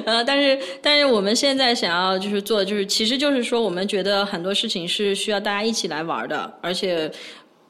[0.06, 7.10] 呃，但是但是我们现在想要就是做，就是其实就是说，我们觉得很多事情是需要大家一起来玩的，而且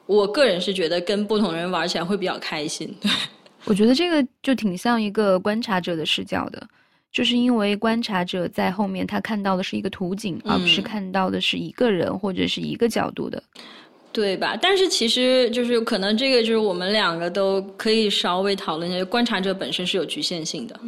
[0.07, 2.95] 我个人是觉得跟不同人玩起来会比较开心。
[3.01, 3.11] 对，
[3.67, 6.67] 我觉得这个就挺像一个观察者的视角的，
[7.11, 13.43] 就是因为观察者在后面他看到的是一个图景，而不是看到的是一个人或者是一个角度的。
[14.15, 14.57] 对吧？
[14.63, 20.81] 但是其实就是可能这个就是我们两个都可以稍微讨论一下，观察者本身是有局限性的，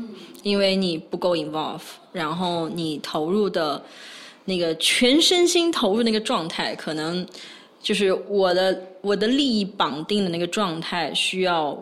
[0.45, 3.83] 因为你不够 involve，然后你投入的
[4.45, 7.27] 那个全身心投入那个状态，可能
[7.83, 11.77] 就是我的我的利益绑定的那个状态，需要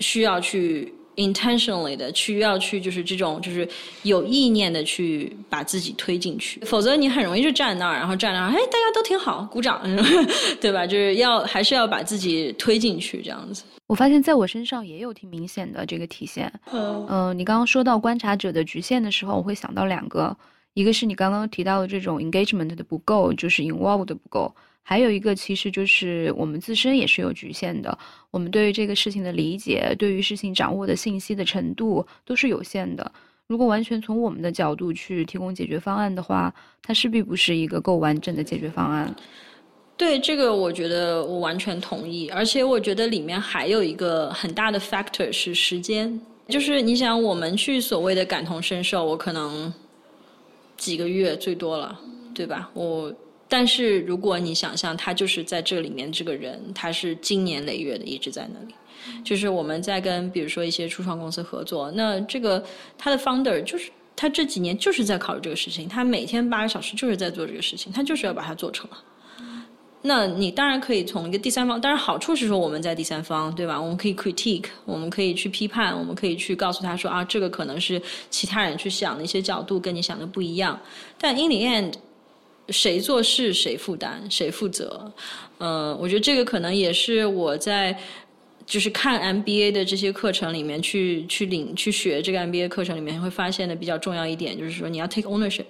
[0.00, 0.92] 需要去。
[1.16, 3.68] Intentionally 的去要去就是这种就是
[4.02, 9.82] 有意念的去把自己推进去，否则你很容易就站那儿，然后站那儿，哎，大家都挺好，鼓掌，
[10.60, 10.86] 对吧？
[10.86, 13.64] 就是要还是要把自己推进去这样子。
[13.86, 16.50] 我发现在我身上也有挺明显的这个体现。
[16.72, 20.34] 嗯，你刚刚说到观察者的局限的时候，我会想到两个，
[20.72, 24.54] 一个是你刚刚提到的这种 engagement 的不够，就是 involved 的不够。
[24.86, 27.98] 还有一个其实就是我们自身也是有局限的，
[28.30, 33.10] 我们对于这个事情的理解，对于事情掌握的信息的程度都是有限的。
[33.46, 39.14] 如果完全从我们的角度去提供解决方案的话，它势必不是一个够完整的解决方案。
[39.96, 49.72] 对这个，我觉得我完全同意，而且我觉得里面还有一个很大的 factor 是时间，就是你想我们去所谓的感同身受，我可能
[50.76, 51.98] 几个月最多了，
[52.34, 52.70] 对吧？
[52.74, 53.12] 我
[53.56, 58.74] 但是如果你想象他就是在这里面这个人，他是经年累月的一直在那里。
[59.22, 62.60] 就是我们在跟比如说一些初创公司合作，那这个
[62.98, 68.98] 他的 founder 就是他这几年就是在考虑这个事情，他每天八个小时就是在做这个事情，他就是要把它做成了。
[70.06, 73.80] 那你当然可以从一个第三方，当然好处是说我们在第三方，对吧？
[73.80, 80.78] 我们可以 critique，我们可以去批判，我们可以去告诉他说啊，这个可能是其他人去想的一些角度跟你想的不一样。
[81.18, 81.92] 但 in the end，
[82.68, 85.12] 谁做事谁负担，谁负责？
[85.58, 87.96] 嗯，我觉得这个可能也是我在。
[88.66, 95.66] 就是看 MBA 的这些课程里面去去领去学这个 MBA 课程里面会发现的比较重要一点，就是说你要 take ownership，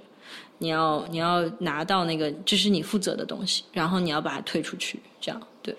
[0.58, 5.74] 你要你要拿到那个这是你负责的东西，然后你要把它推出去，这样对。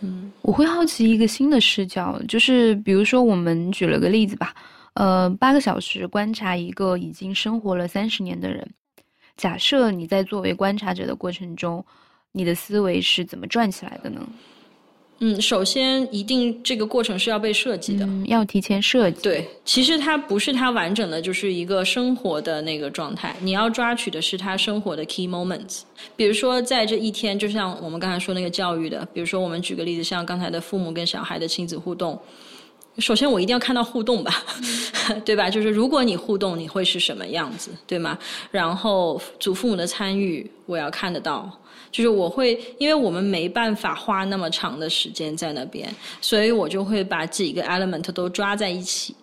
[0.00, 4.54] 嗯，我会好奇一个新的视角，就是比如说我们举了个例子吧，
[4.94, 8.66] 呃，八个小时观察一个已经生活了三十年的人，
[9.36, 11.84] 假设你在作为观察者的过程中，
[12.32, 14.20] 你的思维是怎么转起来的呢？
[15.18, 19.22] 嗯，首先一定这个过程是要被设计的，要提前设计。
[19.22, 25.80] 对，其实它不是它完整的就是一个生活的那个状态，你要抓取的是他生活的 key moments。
[26.16, 32.20] 比如说在这一天，就像我们刚才说那个教育的，比如说我们举个例子，像刚才的父母跟小孩的亲子互动，
[32.98, 34.42] 首先我一定要看到互动吧，
[35.24, 35.50] 对吧？
[35.50, 38.18] 就是如果你互动，你会是什么样子，对吗？
[38.50, 41.50] 然后祖父母的参与，我要看得到。
[41.92, 45.88] 就是我会，因为我们没办法花那么长的时间在那边，
[46.20, 49.14] 所以我就会把几个 element 都抓在一起，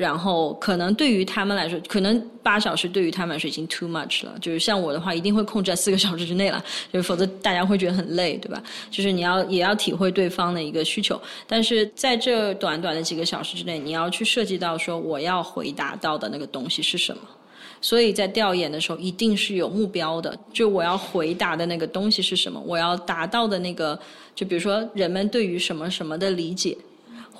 [0.00, 4.34] 然后可能对于他们来说，可能八小时对于他们来说已经 too much 了。
[4.40, 8.62] 就是像我的话，一定会控制在四个小时之内了，就是否则大家会觉得很累，对吧？
[8.90, 17.22] 就是你要也要体会对方的一个需求，但是在这短短的几个小时之内，你要去涉及到说我要回答到的那个东西是什么。
[17.82, 20.34] 所以在调研的时候，一定是有目标的。
[20.50, 22.58] 就我要回答的那个东西是什么？
[22.66, 23.98] 我要达到的那个，
[24.34, 26.74] 就比如说人们对于什么什么的理解，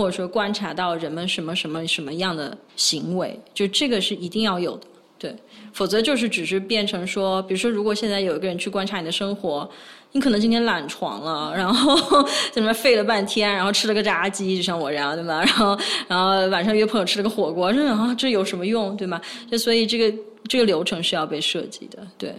[0.00, 4.86] 或者说观察到人们什么什么什么样的行为，就这个是一定要有的。
[5.18, 5.36] 对，
[5.74, 9.70] 否则就是只是变成说，比如说如果现在有一个人去观察你的生活，
[10.12, 15.42] 你可能今天懒床了，然后在那边废了半天，然后吃了个炸鸡，就像我这样，对吧？
[15.44, 15.78] 然后
[16.08, 19.20] 然后晚上约朋友吃了个火锅，这啊这有什么用，对吗？
[19.50, 20.18] 就所以这个。
[20.48, 22.34] 这个流程是要被设计的，对，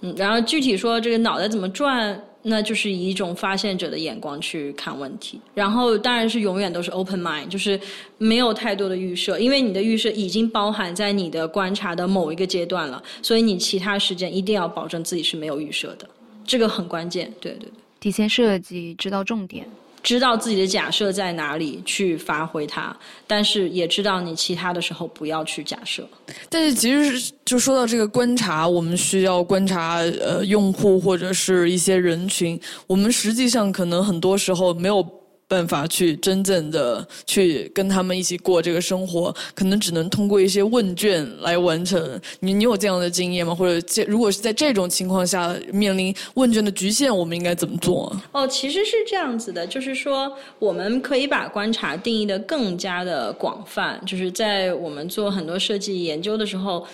[0.00, 7.78] 嗯，然后具体说这个脑袋怎么转，那就是以一种发现者的眼光去看问题，然后当然是永远都是 open mind，就是
[8.18, 16.08] 没有太多的预设，因为你的预设已经包含在你的观察的某一个阶段了，所以你其他时间一定要保证自己是没有预设的，
[16.44, 19.66] 这个很关键，对对对，提前设计，知道重点。
[20.06, 22.96] 知道自己的假设在哪里去发挥它，
[23.26, 26.08] 但是也知道你其他的时候不要去假设。
[26.48, 35.04] 但是其实就说到这个观察，我们需要观察呃用户或者是一些人群，我们实际上可能很多时候没有。
[35.48, 42.20] 办法去真正的去跟他们一起过这个生活，可能只能通过一些问卷来完成。
[42.40, 43.54] 你你有这样的经验吗？
[43.54, 48.14] 或者这如果是在这种情况下面临问卷的局限，我们应该怎么做？
[48.32, 54.00] 哦，其实是这样子的，就是说我们可以把观察定义的更加的广泛。
[54.04, 56.84] 就是在我们做很多设计研究的时候，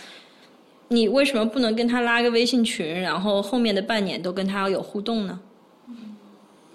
[0.89, 5.41] 你为什么不能跟他拉个微信群，然后后面的半年都跟他有互动呢？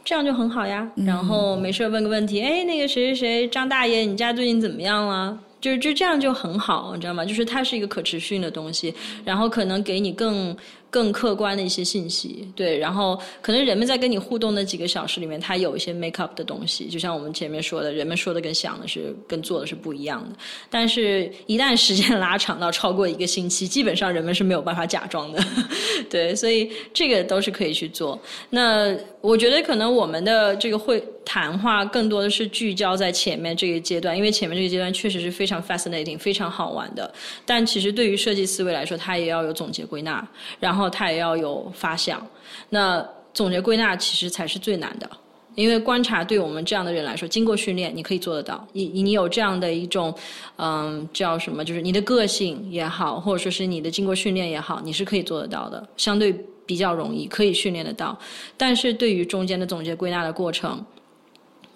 [0.08, 5.38] 这样就很好呀，然后没事问个问题，哎，那个谁谁谁，张大爷，你家最近怎么样了？
[5.68, 7.26] 就是就这样就很好，你知道吗？
[7.26, 8.94] 就是它是一个可持续的东西，
[9.26, 10.56] 然后可能给你更。
[10.90, 20.36] 更客观的一些信息，对，然后可能人们在跟你互动的几个小时里面，他有一些 make up 的东西，就像我们前面说的，人们说的跟想的是跟做的是不一样的。
[20.70, 25.44] 但是，一旦时间 拉长到超过一个星期，基本上人们是没有办法假装的，
[26.10, 28.18] 对，所以这个都是可以去做。
[28.50, 37.14] 那我觉得可能我们的这个会谈话更多的是聚焦在前面这个阶段，因为前面这个阶段确实是非常 fascinating、非常好玩的。
[37.46, 40.28] 但其实对于设计思维来说，它也要有总结归纳，
[40.60, 40.88] 然后。
[40.90, 42.26] 它也要有发想，
[42.70, 45.08] 那总结归纳其实才是最难的，
[45.54, 48.66] 因为观察对我们这样的人来说，经过训练你可以做得到。
[48.72, 50.12] 你你有这样的一种，
[50.56, 51.64] 嗯，叫什么？
[51.64, 55.88] 就是你的个性也好，或者说是你的经过训练也好，你是可以做得到的。
[55.98, 56.34] 相对
[56.66, 58.18] 比较容易，可以训练得到。
[58.56, 60.84] 但是对于中间的总结归纳的过程，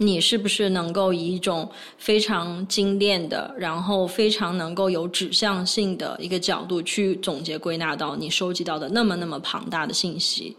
[0.03, 10.57] 你是不是能够以一种非常精炼的，然后非常能够有指向性的一个角度去总结归纳到你收集到的那么那么庞大的信息，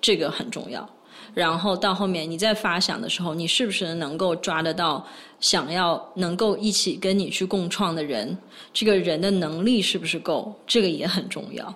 [0.00, 0.88] 这个很重要。
[1.34, 5.04] 然后到后面你在发想的时候，你是不是能够抓得到
[5.40, 8.38] 想要能够一起跟你去共创的人？
[8.72, 10.54] 这个人的能力是不是够？
[10.64, 11.74] 这个也很重要。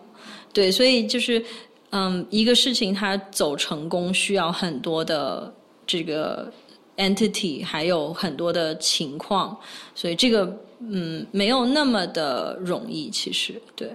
[0.53, 1.45] 对，所以就是
[1.91, 5.53] 嗯，一个事情它走成功需要很多的
[5.85, 6.53] 这个。
[6.97, 9.57] Entity 还有很多的情况，
[9.95, 10.45] 所以这个
[10.81, 13.91] 嗯没有那么的容易，其实对，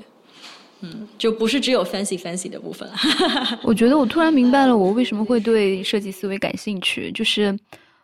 [0.81, 2.89] 嗯就不是只有 fancy fancy 的部分。
[3.63, 7.57] 我觉得我突然明白了，我为什么会对设计思维感兴趣，就是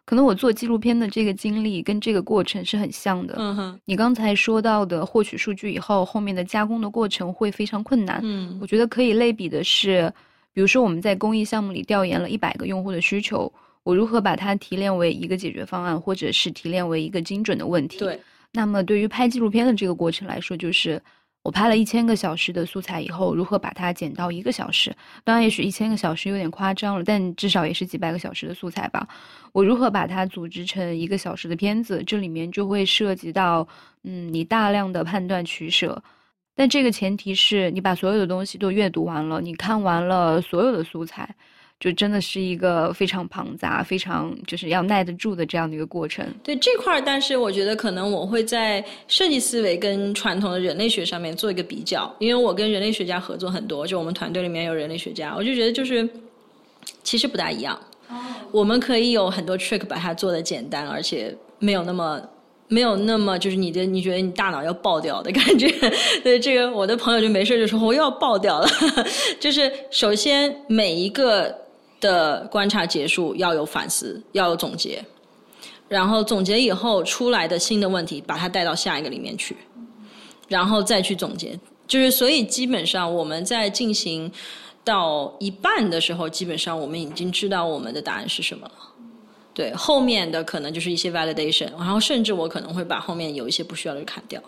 [0.06, 3.36] 可能我做纪录片的这个经历跟这个过程是很像的。
[3.38, 8.22] 嗯哼，你刚才说到的获取数据以后，后面的加工的过程会非常困难。
[8.24, 10.14] 嗯，我觉得可以类比的是，
[10.54, 13.52] 比如说我们在公益项目里调研了一百个用户的需求。
[13.86, 18.00] 我如何把它提炼为一个解决方案，或者是提炼为一个精准的问题？
[18.00, 18.20] 对。
[18.52, 21.00] 那么对于拍纪录片的这个过程来说，就是
[21.44, 24.96] 我拍了一千个小时的素材以后，如何把它减到一个小时？
[25.24, 29.08] 当然，也许一千个小时有点夸张了，但至少也是几百个小时的素材吧。
[29.52, 32.02] 我如何把它组织成一个小时的片子？
[32.08, 33.68] 这里面就会涉及到，
[34.04, 36.02] 嗯，你大量的判断取舍。
[36.56, 41.36] 但这个前提是你把所有的东西都阅读完了，你看完了所有的素材。
[41.78, 46.26] 就真的是一个非常庞杂、非常就是要耐得住的这样的一个过程。
[46.42, 56.10] 对这块儿，但是我觉得可能我会在设计思维跟传统的人类学上面做一个比较，因为我跟人类学家合作很多，就我们团队里面有人类学家，我就觉得就是
[57.04, 57.78] 其实不大一样。
[58.52, 62.22] 我们可以有很多 trick 把它做的简单，而且没有那么
[62.70, 65.70] 没有那么就是你的你觉得你大脑要爆掉的感觉。
[66.24, 68.68] 对这个，我的朋友就没事就说我又要爆掉了。
[69.42, 71.65] 就是首先每一个。
[72.00, 75.04] 的观察结束要有反思，要有总结，
[75.88, 79.56] 然后总结以后出来的新的问题，把它带到下一个里面去，
[80.48, 81.58] 然后再去总结。
[81.88, 84.32] 就是所以基本上我们在进行
[84.84, 88.74] 到一半的时候，基本上我们已经知道我们的答案是什么了。
[89.54, 94.42] 对，后面的可能就是一些 validation，然后甚至我可能会把后面有一些不需要的砍掉。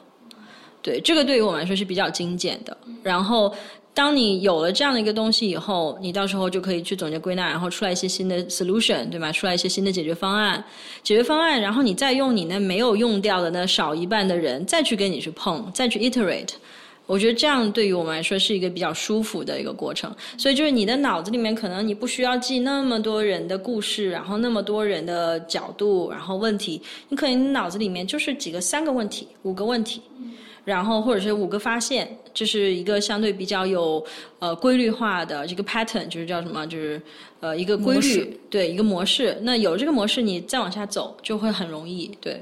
[0.81, 2.77] 对，这个对于我们来说是比较精简的。
[3.01, 3.53] 然后。
[3.97, 9.31] 当你有了这样的一个东西以后，你到时候就可以去总结归纳，然后出来一些新的 solution，对吗？
[9.31, 10.63] 出来一些新的解决方案，
[11.01, 16.51] 解决方案，然后你再用你那没有用掉的那少一半的人再去跟你去碰，再去 iterate。
[17.07, 20.15] 我觉得这样对于我们来说是一个比较舒服的一个过程。
[20.37, 26.79] 所以就是你的脑子里面可能你不需要记那么多人的故事，然后那么多人的角度，然后问题，
[27.09, 29.99] 你可能脑子里面就是几个三个问题，五个问题。
[30.67, 34.05] 然后或者是五个发现，这是一个相对比较有
[34.39, 36.67] 呃规律化的这个 pattern，就是叫什么？
[36.67, 37.01] 就是
[37.39, 39.37] 呃一个规律，对一个模式。
[39.43, 42.41] 那有这个模式，你再往下走就会很容易，对。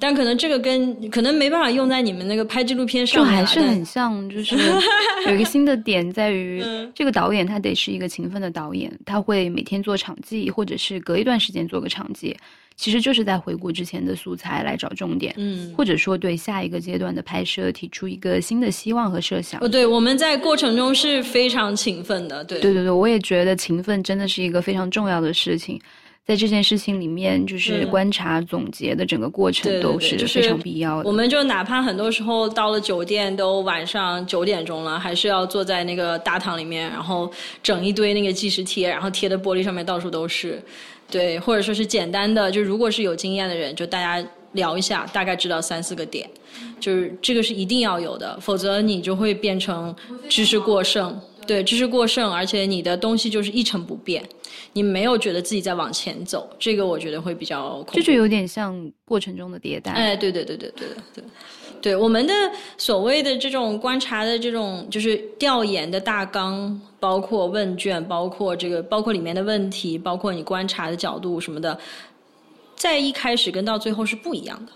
[0.00, 4.56] 但可能这个跟可能没办法用在你们那个拍纪录片上，就还是很像，就是
[5.28, 6.60] 有一个新的点在于，
[6.92, 12.36] 这个导演他得是一个勤奋的导演，他会每天做场记，或者是隔一段时间做个场记。
[12.76, 19.60] 其实就是在回顾之前的素材来找重点，嗯，或者说对下一个阶段的拍摄提出一个新的希望和设想。
[19.62, 25.80] 哦，对，我们在过程中是非常勤奋的，对，对对对，我也觉得勤奋真的是一个非常重要的事情，
[26.26, 31.08] 在这件事情里面，就是观察总结的整个过程都是非常必要的。
[31.08, 37.30] 我们就哪怕很多时候到了酒店都晚上九点钟了，还是要坐在那个大堂里面，然后
[37.62, 40.62] 整一堆那个计时贴，然后贴的玻璃上面到处都是。
[41.12, 46.26] 对，或者说是简单的，就如果是有经验的人，就大家聊一下，大概知道三四个点，
[46.80, 49.94] 就是这个是一定要有的，否则你就会变成
[50.26, 51.20] 知识过剩。
[51.46, 54.24] 对，知识过剩，而且你的东西就是一成不变，
[54.72, 57.84] 你没有觉得自己在往前走，这个我觉得会比较。
[57.92, 59.92] 这就有点像过程中的迭代。
[59.92, 61.24] 哎，对对对对对对。
[61.24, 61.24] 对
[61.82, 62.32] 对我们的
[62.78, 71.76] 所谓的这种观察的这种就是调研的大纲，包括问卷，包括这个，包括里面的问题，包括你观察的角度什么的，
[72.76, 74.72] 在一开始跟到最后是不一样的。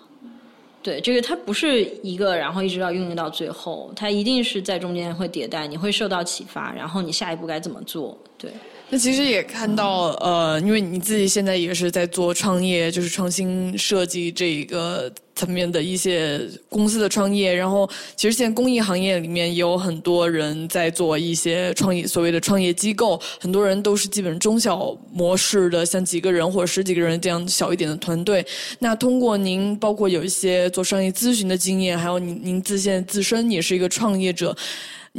[0.83, 8.19] 对，这个它不是一个，然后一直到运营到最后，它一定是在中间会迭代，你会受到启发，然后你下一步该怎么做？
[8.37, 8.51] 对。
[8.89, 28.47] 那其实也看到，呃，因为你自己现在也是在做创业，就是创新设计这一个层面的一些公司的创业，然后其实现在公益行业里面也有很多人在做一些创业，所谓的创业机构，很多人都是基本中小模式的，像几个人或者十几个人这样小一点的团队。
[28.79, 34.57] 那通过您包括有一些做商业咨询的经验，还有您您自现自身也是一个创业者。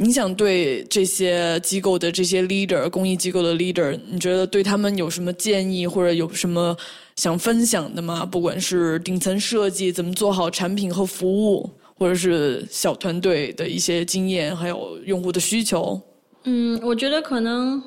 [0.00, 6.76] 你想对这些机构的这些 leader，公益机构的 leader，你觉得对他们有什么建议，或者有什么
[7.16, 8.24] 想分享的吗？
[8.24, 16.00] 不管是顶层设计怎么做好产品和服务，或者是小团队的一些经验，还有用户的需求。
[16.44, 17.82] 嗯，我觉得可能。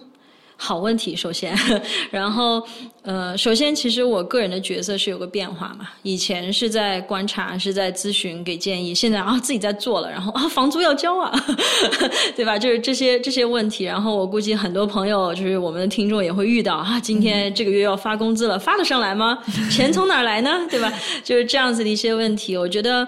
[0.64, 1.58] 好问题，首先，
[2.12, 2.62] 然后，
[3.02, 5.90] 呃，首先，其实我个人的角色是有个变化嘛。
[6.04, 8.94] 以前是在观察，是在咨询，给建议。
[8.94, 11.34] 现在啊，自己在做了，然后啊，房租要交啊，
[12.38, 12.60] 对吧？
[12.60, 13.86] 就是这些这些问题。
[13.86, 17.00] 然后我估计很多朋友，就是我们的听众也会遇到啊。
[17.00, 19.40] 今天这个月要发工资了，发得上来吗？
[19.72, 20.60] 钱从哪儿来呢？
[20.70, 20.94] 对吧？
[21.24, 22.56] 就是这样子的一些问题。
[22.56, 23.08] 我觉得，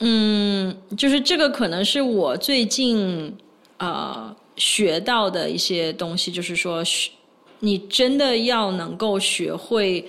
[0.00, 3.34] 嗯，就是这个可能是我最近
[3.78, 4.36] 啊。
[4.56, 6.82] 学到的一些东西，就是说，
[7.60, 10.06] 你真的要能够学会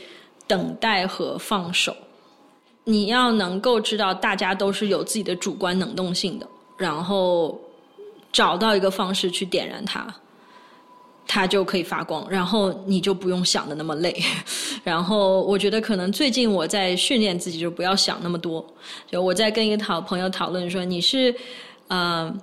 [0.48, 1.96] 等待和放手，
[2.86, 7.60] 你要能够知道大家都是有自己的主观能动性的，然后
[8.32, 10.08] 找到一个方式去点燃它，
[11.28, 14.16] 它就可以发光，然后你就不用想的那么累。
[14.84, 18.66] 然后我觉得可能最近我在训练自己，就不要想那么多。
[19.12, 21.36] 就我在跟一个讨朋友讨论说，你是
[21.90, 22.40] 嗯。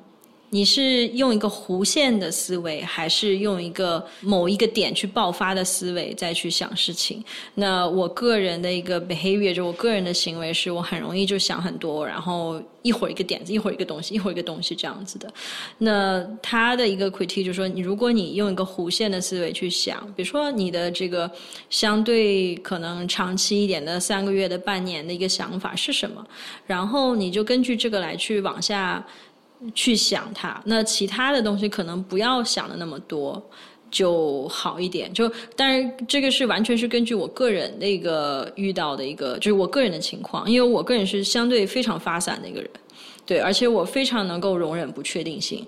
[0.54, 7.20] 你是用一个弧线的思维，还是用一个某一个点去爆发的思维再去想事情？
[7.54, 15.28] 那我个人的一个 behavior，就我个人的行为，是我很容易就想很多，然后一会儿一个点子，一会儿一个东西，一会儿一个东西这样子的。
[15.78, 21.28] 那他的一个 critique 就是说，你如果你用一个弧线的思维去想，比如说你的这个
[21.68, 26.24] 相对可能长期一点的三个月的半年的一个想法是什么，
[26.64, 29.04] 然后你就根据这个来去往下。
[29.74, 33.40] 去想它，那其他的东西可能不要想的那么多
[33.90, 35.12] 就好一点。
[35.12, 42.68] 就，但是这个是完全是根据我个人的一个遇到的一个，就是我个人的情况，因为我个人是相对非常发散的一个人。
[43.26, 45.66] 对，而且我非常能够容忍不确定性，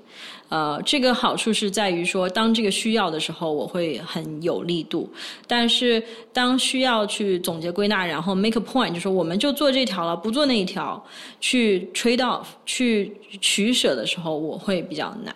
[0.49, 5.09] 呃，这个好处是在于说，当这个需要的时候，我会很有力度；
[5.47, 6.01] 但是
[6.32, 11.05] 当需要去总结归纳，然后 make a point，就说我们就做这条了，不做那一条，
[11.40, 15.34] 去 trade off，去取舍的时候，我会比较难。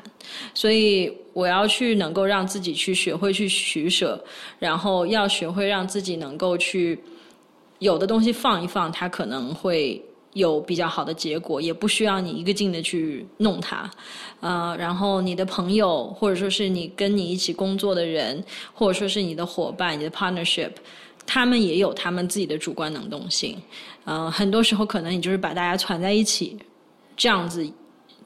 [0.54, 4.22] 所以我要去能够让自己去学会去取舍，
[4.60, 6.96] 然后要学会让自己能够去
[7.80, 10.00] 有的东西放一放，它可能会。
[10.34, 13.90] 有比较好的结果，也不需要你一个劲的去弄它，
[14.40, 20.70] 呃，然后你的朋友或者说是你跟你一起工作的人，或者说是你的伙伴、你的 partnership，
[21.26, 23.60] 他们也有他们自己的主观能动性，
[24.04, 26.56] 呃，很多时候可能你就是把大家攒在一起，
[27.16, 27.68] 这样子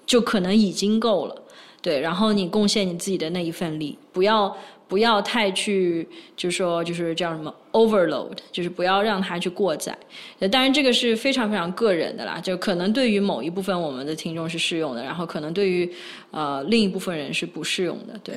[0.05, 1.43] 就可能已经够了，
[1.81, 4.55] 对，然后你贡献你自己的那一份力，不要。
[4.87, 6.07] 不要太去，
[6.37, 9.97] 就是说，就是叫什么 overload，就是不要让它去过载。
[10.51, 15.91] 当然，这个是非常非常个人的啦，就可能对于某一部分我们的听众是适用的，然后可能对于
[16.31, 18.35] 呃另一部分人是不适用的，对。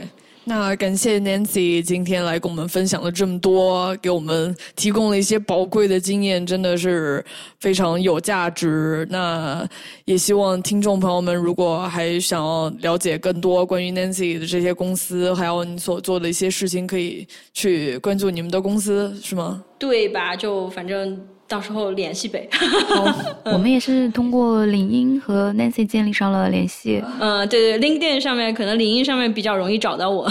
[0.49, 7.21] 那感谢 Nancy 今天来跟我们分享了这么多，给我们提供了一些宝贵的经验，真的是
[7.59, 9.05] 非常有价值。
[9.11, 9.67] 那
[10.05, 19.61] 也希望听众朋友们，如果还想要了解更多关于 Nancy 的这些公司，还有你所做的一些事情，可以去关注你们的公司，是吗？
[19.77, 20.33] 对吧？
[20.33, 21.21] 就反正。
[21.47, 22.47] 到时候联系呗。
[22.51, 27.01] 好，我们也是通过领英和 Nancy 建立上了联系。
[27.19, 30.29] 嗯，对对，LinkedIn 上面可能领英上面比较容易找到我。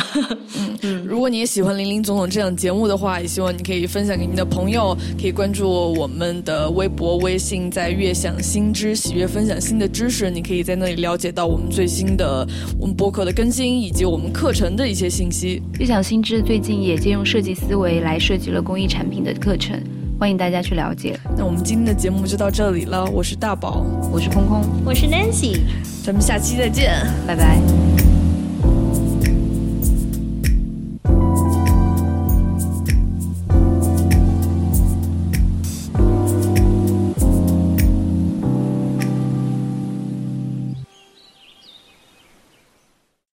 [0.58, 10.30] 嗯 嗯，如果你也喜欢林林总总这档节目的话，也希望你可以分享给你的朋友，可以关注我们的微博、微信，在悦享新知，喜悦分享新的知识。
[10.30, 12.46] 你可以在那里了解到我们最新的
[12.78, 15.62] 我们播客的更新，以及我们课程的一些信息。
[15.78, 19.80] 悦享新知最近也借用设计思维来设计了公益产品的课程。
[20.18, 21.18] 欢迎大家去了解。
[21.36, 23.04] 那我们今天的节目就到这里了。
[23.04, 25.60] 我是大宝，我是空空，我是 Nancy，
[26.04, 26.92] 咱们下期再见，
[27.26, 28.05] 拜拜。